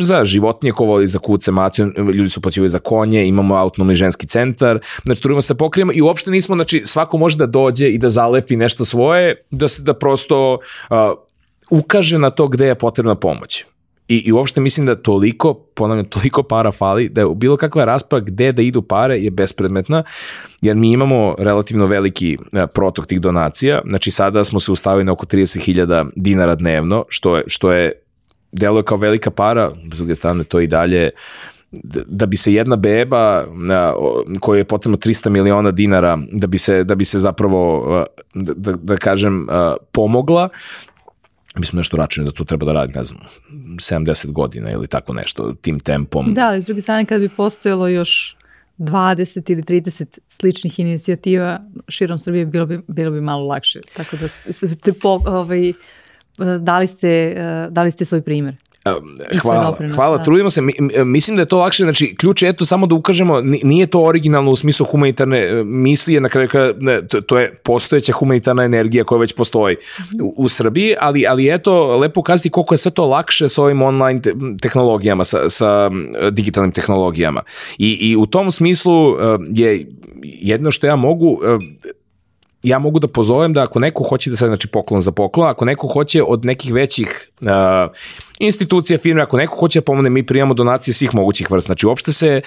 [0.00, 4.26] za životinje ko voli za kuce, maciju, ljudi su uplaćivali za konje, imamo autonomni ženski
[4.26, 8.08] centar, znači trudimo se pokrijemo i uopšte nismo, znači svako može da dođe i da
[8.08, 10.58] zalepi nešto svoje, da se da prosto
[10.90, 10.96] uh,
[11.70, 13.64] ukaže na to gde je potrebna pomoć.
[14.08, 18.24] I, I uopšte mislim da toliko, ponavljam, toliko para fali, da je bilo kakva rasprava
[18.24, 20.02] gde da idu pare je bespredmetna,
[20.60, 22.38] jer mi imamo relativno veliki
[22.74, 27.44] protok tih donacija, znači sada smo se ustavili na oko 30.000 dinara dnevno, što je,
[27.46, 27.92] što je
[28.52, 31.10] deluje kao velika para, s druge strane to i dalje
[32.06, 33.44] da bi se jedna beba
[34.40, 37.84] koja je potrebno 300 miliona dinara da bi se, da bi se zapravo
[38.34, 39.46] da, da, da kažem
[39.92, 40.48] pomogla
[41.58, 45.12] mi smo nešto računali da to treba da radi, ne znam, 70 godina ili tako
[45.12, 46.34] nešto, tim tempom.
[46.34, 48.36] Da, ali s druge strane kada bi postojalo još
[48.78, 53.80] 20 ili 30 sličnih inicijativa širom Srbije bilo bi, bilo bi malo lakše.
[53.96, 55.72] Tako da ste ovaj,
[56.60, 57.34] dali ste,
[57.70, 58.56] dali ste svoj primer.
[59.42, 60.24] Hvala, hvala, da.
[60.24, 60.62] trudimo se.
[61.04, 64.50] Mislim da je to lakše, znači ključ je eto samo da ukažemo, nije to originalno
[64.50, 66.48] u smislu humanitarne e, misli, na kraju
[66.80, 70.22] ne, to, to je postojeća humanitarna energija koja već postoji -hmm.
[70.22, 73.82] u, u Srbiji, ali, ali eto, lepo ukazati koliko je sve to lakše sa ovim
[73.82, 75.90] online te, tehnologijama, sa, sa
[76.30, 77.42] digitalnim tehnologijama.
[77.78, 79.86] I, I u tom smislu e, je
[80.22, 81.58] jedno što ja mogu e,
[82.62, 85.64] ja mogu da pozovem da ako neko hoće da se znači poklon za poklon, ako
[85.64, 87.48] neko hoće od nekih većih uh,
[88.38, 91.66] institucija, firme, ako neko hoće da pomogne, mi prijamo donacije svih mogućih vrsta.
[91.66, 92.40] Znači, uopšte se,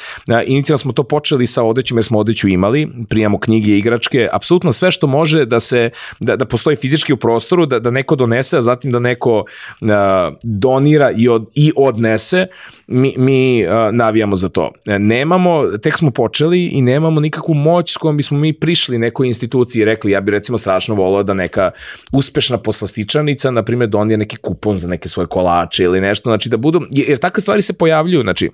[0.46, 4.92] inicijalno smo to počeli sa odećom jer smo odeću imali, prijamo knjige, igračke, apsolutno sve
[4.92, 5.90] što može da se,
[6.20, 9.46] da, da postoji fizički u prostoru, da, da neko donese, a zatim da neko
[9.82, 12.48] a, donira i, od, i odnese,
[12.88, 14.72] mi, mi a, navijamo za to.
[14.86, 19.82] Nemamo, tek smo počeli i nemamo nikakvu moć s kojom bismo mi prišli nekoj instituciji
[19.82, 21.72] i rekli, ja bi recimo strašno volao da neka
[22.12, 26.50] uspešna poslastičanica, na primjer, donije neki kupon za neke svoje kolače priče ili nešto, znači
[26.50, 28.50] da budu, jer takve stvari se pojavljuju, znači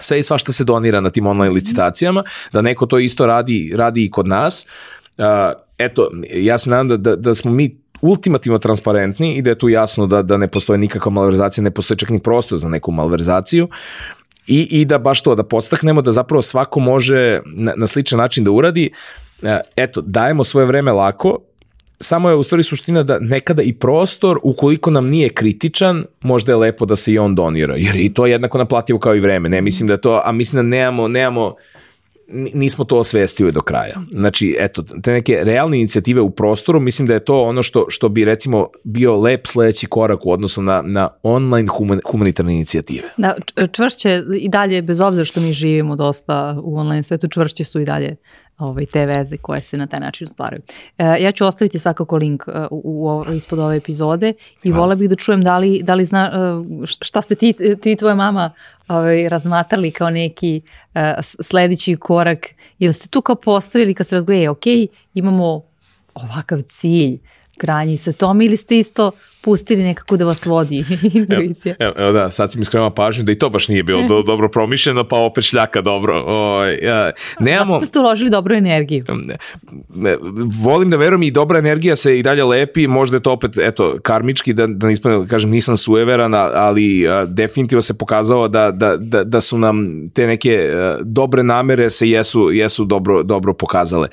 [0.00, 4.04] sve i svašta se donira na tim online licitacijama, da neko to isto radi, radi
[4.04, 4.66] i kod nas.
[5.18, 5.24] Uh,
[5.78, 9.68] eto, ja se nadam da, da, da smo mi ultimativno transparentni i da je tu
[9.68, 13.68] jasno da, da ne postoje nikakva malverzacija, ne postoji čak ni prostor za neku malverzaciju
[14.46, 18.44] i, i da baš to, da podstaknemo da zapravo svako može na, na sličan način
[18.44, 18.90] da uradi.
[19.76, 21.38] Eto, dajemo svoje vreme lako,
[22.04, 26.56] samo je u stvari suština da nekada i prostor, ukoliko nam nije kritičan, možda je
[26.56, 29.48] lepo da se i on donira, jer i to je jednako naplativo kao i vreme.
[29.48, 31.54] Ne mislim da to, a mislim da nemamo, nemamo
[32.28, 33.94] nismo to osvestili do kraja.
[34.10, 38.08] Znači, eto, te neke realne inicijative u prostoru, mislim da je to ono što, što
[38.08, 43.08] bi recimo bio lep sledeći korak u odnosu na, na online human, humanitarne inicijative.
[43.16, 43.34] Da,
[43.72, 47.84] čvršće i dalje, bez obzira što mi živimo dosta u online svetu, čvršće su i
[47.84, 48.16] dalje
[48.58, 50.62] ovaj, te veze koje se na taj način stvaraju.
[50.98, 55.08] E, ja ću ostaviti svakako link uh, u, u, ispod ove epizode i vola bih
[55.08, 58.52] da čujem da li, da li zna, uh, šta ste ti, ti i tvoja mama
[58.88, 60.62] ovaj, razmatrali kao neki
[60.94, 62.46] uh, sledeći korak.
[62.78, 64.64] Ili ste tu kao postavili kad ste razgledali, ok,
[65.14, 65.62] imamo
[66.14, 67.18] ovakav cilj,
[67.58, 69.10] granje sa tom ili ste isto
[69.44, 70.84] pustili nekako da vas vodi
[71.14, 71.74] intuicija?
[71.78, 74.22] Evo, evo da, sad si mi skrenula pažnju da i to baš nije bilo do,
[74.32, 76.24] dobro promišljeno, pa opet šljaka dobro.
[76.26, 77.72] O, ja, nemamo...
[77.72, 79.04] Zato ste uložili dobru energiju.
[80.62, 83.96] Volim da verujem i dobra energija se i dalje lepi, možda je to opet, eto,
[84.02, 89.24] karmički, da, da nisam, kažem, nisam sueveran, ali a, definitivno se pokazao da, da, da,
[89.24, 94.08] da su nam te neke a, dobre namere se jesu, jesu dobro, dobro pokazale.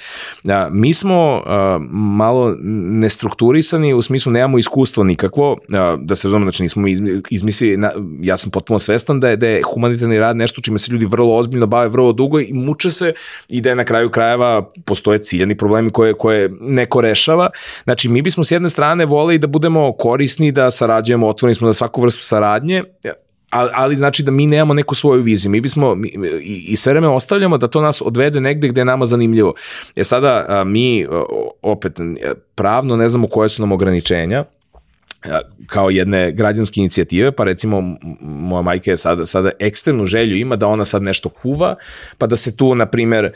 [0.50, 6.52] A, mi smo a, malo nestrukturisani, u smislu nemamo iskustvo nikakvo, a, da se razumemo,
[6.52, 6.88] znači nismo
[7.30, 7.92] izmislili, na,
[8.22, 11.36] ja sam potpuno svestan da je, da je humanitarni rad nešto čime se ljudi vrlo
[11.36, 13.14] ozbiljno bave vrlo dugo i muče se
[13.48, 17.50] i da je na kraju krajeva postoje ciljani problemi koje, koje neko rešava.
[17.84, 21.74] Znači, mi bismo s jedne strane voleli da budemo korisni, da sarađujemo, otvoreni smo za
[21.74, 22.84] svaku vrstu saradnje,
[23.52, 25.52] ali, ali znači da mi nemamo neku svoju viziju.
[25.52, 26.08] Mi bismo mi,
[26.42, 29.54] i, i sve vreme ostavljamo da to nas odvede negde gde je nama zanimljivo.
[29.96, 31.08] Je sada a, mi
[31.62, 32.00] opet
[32.56, 34.46] pravno ne znamo koje su nam ograničenja,
[35.68, 40.68] kao jedne građanske inicijative, pa recimo moja majka je sada, sada ekstremnu želju ima da
[40.68, 41.76] ona sad nešto kuva,
[42.18, 43.32] pa da se tu, na primer,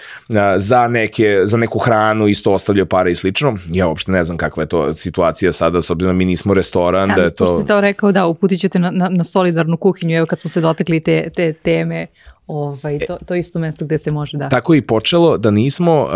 [0.57, 3.57] za, neke, za neku hranu isto ostavljaju pare i slično.
[3.67, 7.09] Ja uopšte ne znam kakva je to situacija sada, s obzirom da mi nismo restoran.
[7.09, 7.57] Ja, da je to...
[7.57, 10.61] Ste to rekao, da, uputit ćete na, na, na solidarnu kuhinju, evo kad smo se
[10.61, 12.07] dotekli te, te teme
[12.47, 14.49] Ovaj, to, to isto mesto gde se može da.
[14.49, 16.11] Tako i počelo da nismo, uh,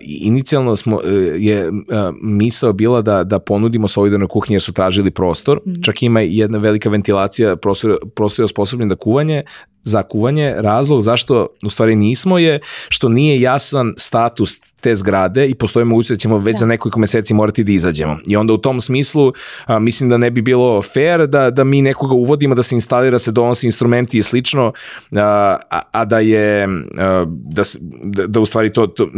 [0.00, 1.02] inicijalno smo, uh,
[1.36, 1.74] je uh,
[2.22, 5.72] misao bila da, da ponudimo solidarnu kuhinju jer su tražili prostor, mm.
[5.82, 9.42] čak ima jedna velika ventilacija, prostor, prostor je osposobljen da kuvanje,
[9.86, 10.54] za kuvanje.
[10.56, 16.18] Razlog zašto u stvari nismo je što nije jasan status te zgrade i postoji mogućnost
[16.18, 16.58] da ćemo već da.
[16.58, 18.18] za nekoliko meseci morati da izađemo.
[18.26, 19.32] I onda u tom smislu
[19.66, 23.18] a, mislim da ne bi bilo fair da, da mi nekoga uvodimo, da se instalira,
[23.18, 24.72] se donosi instrumenti i slično,
[25.16, 25.56] a,
[25.92, 26.64] a da je
[26.98, 27.62] a, da,
[28.02, 29.08] da, da u stvari to, to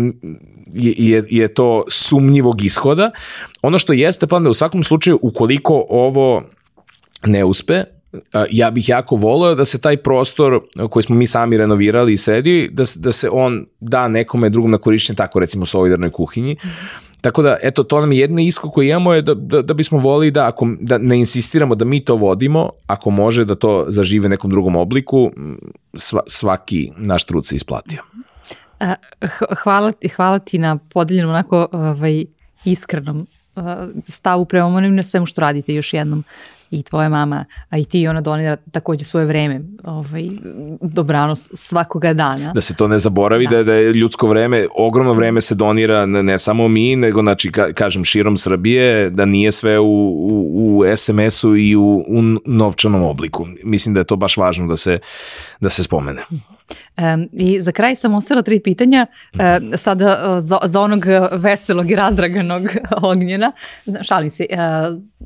[0.74, 3.10] je, je to sumnjivog ishoda.
[3.62, 6.42] Ono što jeste plan da u svakom slučaju ukoliko ovo
[7.26, 7.84] ne uspe,
[8.50, 12.68] ja bih jako voleo da se taj prostor koji smo mi sami renovirali i sredili,
[12.72, 16.52] da, da se on da nekome drugom na korišćenje, tako recimo solidarnoj kuhinji.
[16.52, 17.08] Mm -hmm.
[17.20, 19.98] Tako da, eto, to nam je jedno isko koje imamo je da, da, da bismo
[19.98, 24.28] volili da, ako, da ne insistiramo da mi to vodimo, ako može da to zažive
[24.28, 25.30] nekom drugom obliku,
[25.94, 28.02] sva, svaki naš trud se isplatio.
[29.62, 32.24] Hvala, hvala ti na podeljenom onako ovaj,
[32.64, 33.26] iskrenom
[34.08, 36.24] stavu prema onim na svemu što radite još jednom
[36.70, 40.28] i tvoja mama, a i ti ona donira takođe svoje vreme, ovaj,
[40.80, 42.52] dobrano svakoga dana.
[42.52, 46.22] Da se to ne zaboravi, da, da je ljudsko vreme, ogromno vreme se donira ne,
[46.22, 50.96] ne samo mi, nego znači, ka, kažem, širom Srbije, da nije sve u, u, u
[50.96, 53.46] SMS-u i u, u novčanom obliku.
[53.64, 54.98] Mislim da je to baš važno da se,
[55.60, 56.22] da se spomene.
[56.96, 59.40] Um, I za kraj sam ostavila tri pitanja, uh,
[59.76, 62.62] sada uh, za, za onog veselog i razdraganog
[63.10, 63.52] ognjena.
[64.02, 64.58] Šalim se, uh,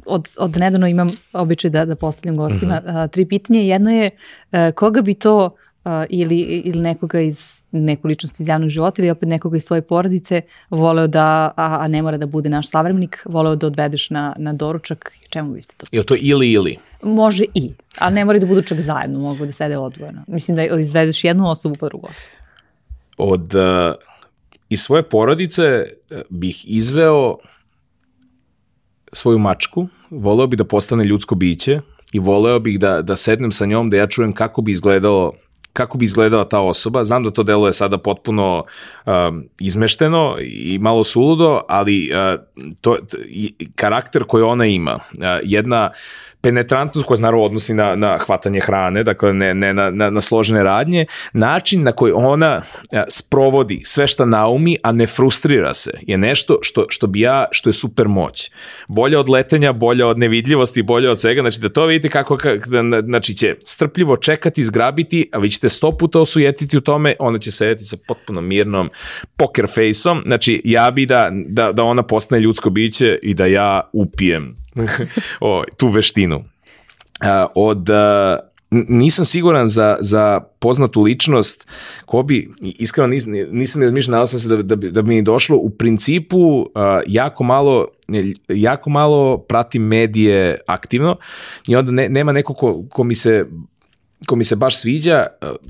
[0.07, 3.61] od, od nedavno imam običaj da, da postavljam gostima uh, tri pitanja.
[3.61, 5.45] Jedno je uh, koga bi to
[5.85, 9.83] uh, ili, ili nekoga iz neku ličnost iz javnog života ili opet nekoga iz tvoje
[9.83, 14.35] porodice voleo da, a, a ne mora da bude naš savremenik, voleo da odvedeš na,
[14.39, 15.87] na doručak, čemu biste to?
[15.93, 16.77] Je to ili ili?
[17.03, 20.25] Može i, ali ne mora da budu čak zajedno, mogu da sede odvojeno.
[20.27, 22.37] Mislim da izvedeš jednu osobu pa drugu osobu.
[23.19, 23.95] Od, uh,
[24.69, 25.87] iz svoje porodice
[26.31, 27.37] bih izveo
[29.13, 31.81] svoju mačku, voleo bih da postane ljudsko biće
[32.13, 35.33] i voleo bih da, da sednem sa njom, da ja čujem kako bi izgledalo
[35.73, 37.05] kako bi izgledala ta osoba.
[37.05, 38.65] Znam da to deluje sada potpuno
[39.07, 42.41] um, izmešteno i malo suludo, ali uh,
[42.81, 42.97] to,
[43.75, 45.91] karakter koji ona ima, uh, jedna
[46.43, 50.21] penetrantnost koja se naravno odnosi na, na hvatanje hrane, dakle ne, ne na, na, na
[50.21, 52.63] složene radnje, način na koji ona
[52.93, 57.45] a, sprovodi sve šta naumi, a ne frustrira se, je nešto što, što bi ja,
[57.51, 58.51] što je super moć.
[58.89, 62.39] Bolja od letenja, bolja od nevidljivosti, bolja od svega, znači da to vidite kako,
[63.05, 67.51] znači će strpljivo čekati, zgrabiti, a vi ćete sto puta osujetiti u tome, ona će
[67.51, 68.91] sedeti sa potpuno mirnom
[69.37, 73.91] poker face-om, znači ja bi da, da, da ona postane ljudsko biće i da ja
[73.93, 74.62] upijem
[75.41, 76.45] o, tu veštinu.
[77.55, 77.89] Od
[78.73, 81.67] nisam siguran za, za poznatu ličnost
[82.07, 85.23] ko bi, iskreno nis, nisam razmišljao, nadao sam se da, da, bi, da bi mi
[85.23, 86.67] došlo, u principu uh,
[87.07, 87.87] jako malo
[88.49, 91.17] jako malo pratim medije aktivno
[91.69, 93.47] i onda ne, nema neko ko, ko mi se
[94.27, 95.27] ko mi se baš sviđa,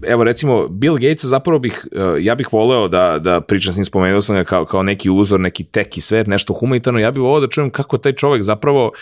[0.07, 1.87] evo recimo Bill Gates zapravo bih,
[2.21, 5.41] ja bih voleo da, da pričam s njim, spomenuo sam ga kao, kao neki uzor,
[5.41, 8.87] neki tek i svet, nešto humanitarno, ja bih voleo da čujem kako taj čovek zapravo
[8.87, 8.93] uh,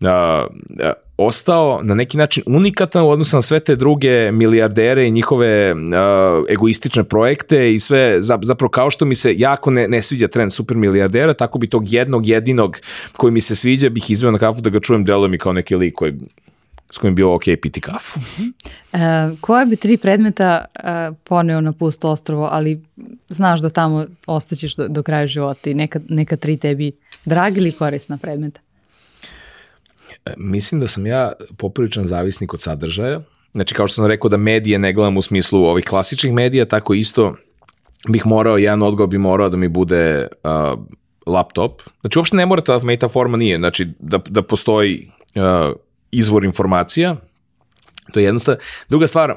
[0.00, 5.72] uh, ostao na neki način unikatan u odnosu na sve te druge milijardere i njihove
[5.72, 5.78] uh,
[6.48, 10.76] egoistične projekte i sve, zapravo kao što mi se jako ne, ne sviđa trend super
[10.76, 12.76] milijardera, tako bi tog jednog jedinog
[13.16, 15.76] koji mi se sviđa bih izveo na kafu da ga čujem, deluje mi kao neki
[15.76, 16.12] lik koji
[16.90, 18.20] s kojim bio ok piti kafu.
[18.92, 18.98] E,
[19.40, 22.82] koje bi tri predmeta e, poneo na pusto ostrovo, ali
[23.28, 26.92] znaš da tamo ostaćeš do, do kraja života i neka, neka tri tebi
[27.24, 28.60] dragi ili korisna predmeta?
[30.26, 33.20] E, mislim da sam ja popriličan zavisnik od sadržaja.
[33.52, 36.94] Znači, kao što sam rekao da medije ne gledam u smislu ovih klasičnih medija, tako
[36.94, 37.36] isto
[38.08, 40.78] bih morao, jedan odgovor bi morao da mi bude uh,
[41.26, 41.82] laptop.
[42.00, 45.76] Znači, uopšte ne mora ta metaforma nije, znači da, da postoji uh,
[46.10, 47.16] izvor informacija,
[48.12, 48.56] to je jedna stvar.
[48.88, 49.36] Druga stvar, uh,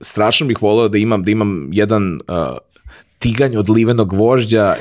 [0.00, 2.56] strašno bih voleo da imam, da imam jedan uh,
[3.22, 4.74] tiganj od livenog vožđa,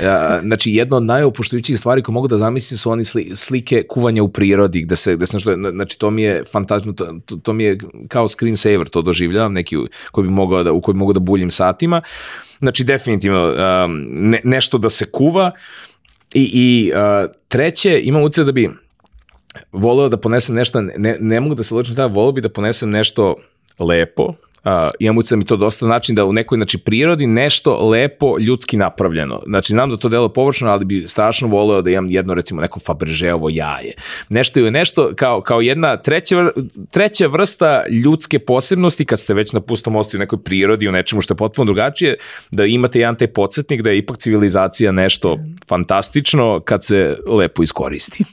[0.44, 4.30] znači jedna od najopuštujućih stvari koje mogu da zamislim su oni sli, slike kuvanja u
[4.30, 5.38] prirodi, gde se, gde se
[5.72, 6.94] znači to mi je fantastično,
[7.26, 7.78] to, to, mi je
[8.08, 9.78] kao screensaver, to doživljavam, neki
[10.12, 12.02] koji bi mogao da, u koji mogu da buljim satima,
[12.60, 15.52] znači definitivno um, ne, nešto da se kuva
[16.34, 18.70] i, i uh, treće, imam utjecaj da bi
[19.72, 22.90] voleo da ponesem nešto, ne, ne mogu da se ločim tada, voleo bi da ponesem
[22.90, 23.36] nešto
[23.80, 24.34] lepo,
[24.64, 28.78] Uh, imam ucam mi to dosta način da u nekoj znači, prirodi nešto lepo ljudski
[28.78, 29.42] napravljeno.
[29.46, 32.80] Znači, znam da to delo površno, ali bi strašno voleo da imam jedno, recimo, neko
[32.80, 33.94] Fabergeovo jaje.
[34.30, 36.52] Nešto je nešto kao, kao jedna treća,
[36.92, 41.22] treća vrsta ljudske posebnosti kad ste već na pustom ostu u nekoj prirodi, u nečemu
[41.22, 42.16] što je potpuno drugačije,
[42.52, 48.24] da imate jedan taj podsjetnik da je ipak civilizacija nešto fantastično kad se lepo iskoristi.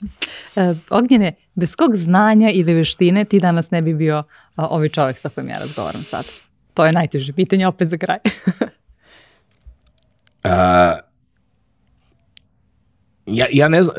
[0.57, 4.25] E, Ognjene, bez kog znanja ili veštine ti danas ne bi bio
[4.67, 6.25] ovaj čovjek sa kojim ja razgovaram sad?
[6.75, 8.19] To je najteže pitanje opet za kraj.
[10.45, 10.99] A,
[13.29, 13.97] ja, ja ne znam,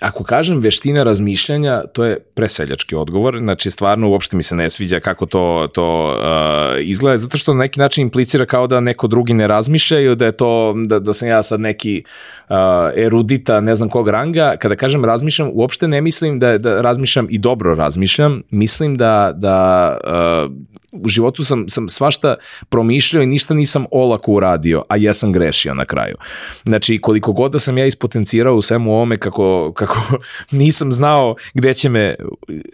[0.00, 5.00] ako kažem veština razmišljanja, to je preseljački odgovor, znači stvarno uopšte mi se ne sviđa
[5.00, 9.34] kako to, to uh, izgleda, zato što na neki način implicira kao da neko drugi
[9.34, 12.02] ne razmišlja i da je to, da, da sam ja sad neki
[12.48, 12.56] uh,
[12.96, 17.38] erudita ne znam kog ranga, kada kažem razmišljam, uopšte ne mislim da, da razmišljam i
[17.38, 19.98] dobro razmišljam, mislim da, da
[20.46, 20.52] uh,
[20.92, 22.34] u životu sam, sam svašta
[22.68, 26.16] promišljao i ništa nisam olako uradio, a ja sam grešio na kraju.
[26.64, 29.98] Znači, koliko god da sam ja ispotencirao u svemu ovome kako, kako
[30.60, 32.14] nisam znao gde će me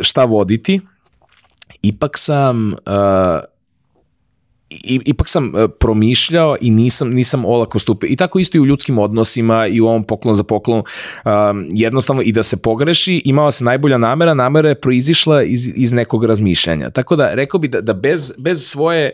[0.01, 0.81] šta voditi,
[1.83, 3.41] ipak sam uh,
[4.71, 8.07] i, ipak sam uh, promišljao i nisam, nisam olako stupio.
[8.07, 10.83] I tako isto i u ljudskim odnosima i u ovom poklon za poklon.
[11.25, 15.93] Um, jednostavno i da se pogreši, imala se najbolja namera, namera je proizišla iz, iz
[15.93, 16.91] nekog razmišljanja.
[16.91, 19.13] Tako da rekao bi da, da bez, bez svoje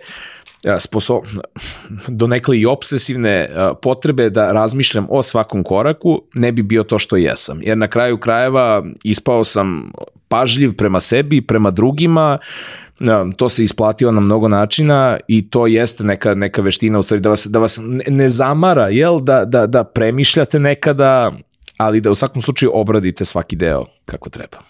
[0.78, 1.24] sposob,
[2.08, 3.48] donekle i obsesivne
[3.82, 7.58] potrebe da razmišljam o svakom koraku, ne bi bio to što jesam.
[7.62, 9.92] Jer na kraju krajeva ispao sam
[10.28, 12.38] pažljiv prema sebi, prema drugima,
[13.36, 17.28] to se isplatio na mnogo načina i to jeste neka, neka veština u stvari da
[17.28, 21.32] vas, da vas ne zamara, jel, da, da, da premišljate nekada,
[21.76, 24.69] ali da u svakom slučaju obradite svaki deo kako treba.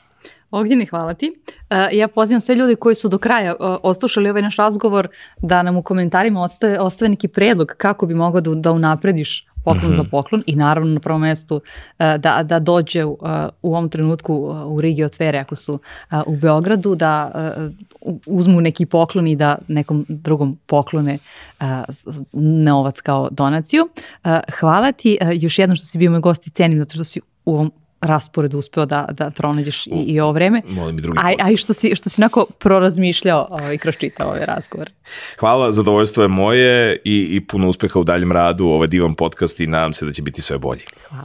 [0.51, 1.33] Ognjeni, hvala ti.
[1.49, 5.09] Uh, ja pozivam sve ljudi koji su do kraja uh, oslušali ovaj naš razgovor
[5.43, 9.85] da nam u komentarima ostave, ostave neki predlog kako bi mogao da, da unaprediš poklon
[9.85, 9.97] mm -hmm.
[9.97, 10.11] za mhm.
[10.11, 11.61] poklon i naravno na prvom mestu uh,
[11.99, 13.17] da, da dođe uh,
[13.63, 14.35] u ovom trenutku
[14.67, 15.79] u Rigi Otvere ako su
[16.27, 17.33] u Beogradu da
[18.27, 21.19] uzmu neki poklon i da nekom drugom poklone
[22.33, 23.89] novac kao donaciju.
[24.59, 27.55] Hvala ti još jednom što si bio moj gost i cenim zato što si u
[27.55, 30.63] ovom raspored uspeo da, da pronađeš i, i ovo vreme.
[30.67, 34.29] Molim i drugi a, a i što si, što si nako prorazmišljao ovaj, kroz čitao
[34.29, 34.91] ovaj razgovor.
[35.39, 39.67] Hvala, zadovoljstvo je moje i, i puno uspeha u daljem radu, ovaj divan podcast i
[39.67, 40.83] nadam se da će biti sve bolji.
[41.09, 41.25] Hvala.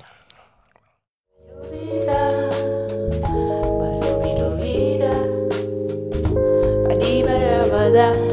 [7.96, 8.25] Da.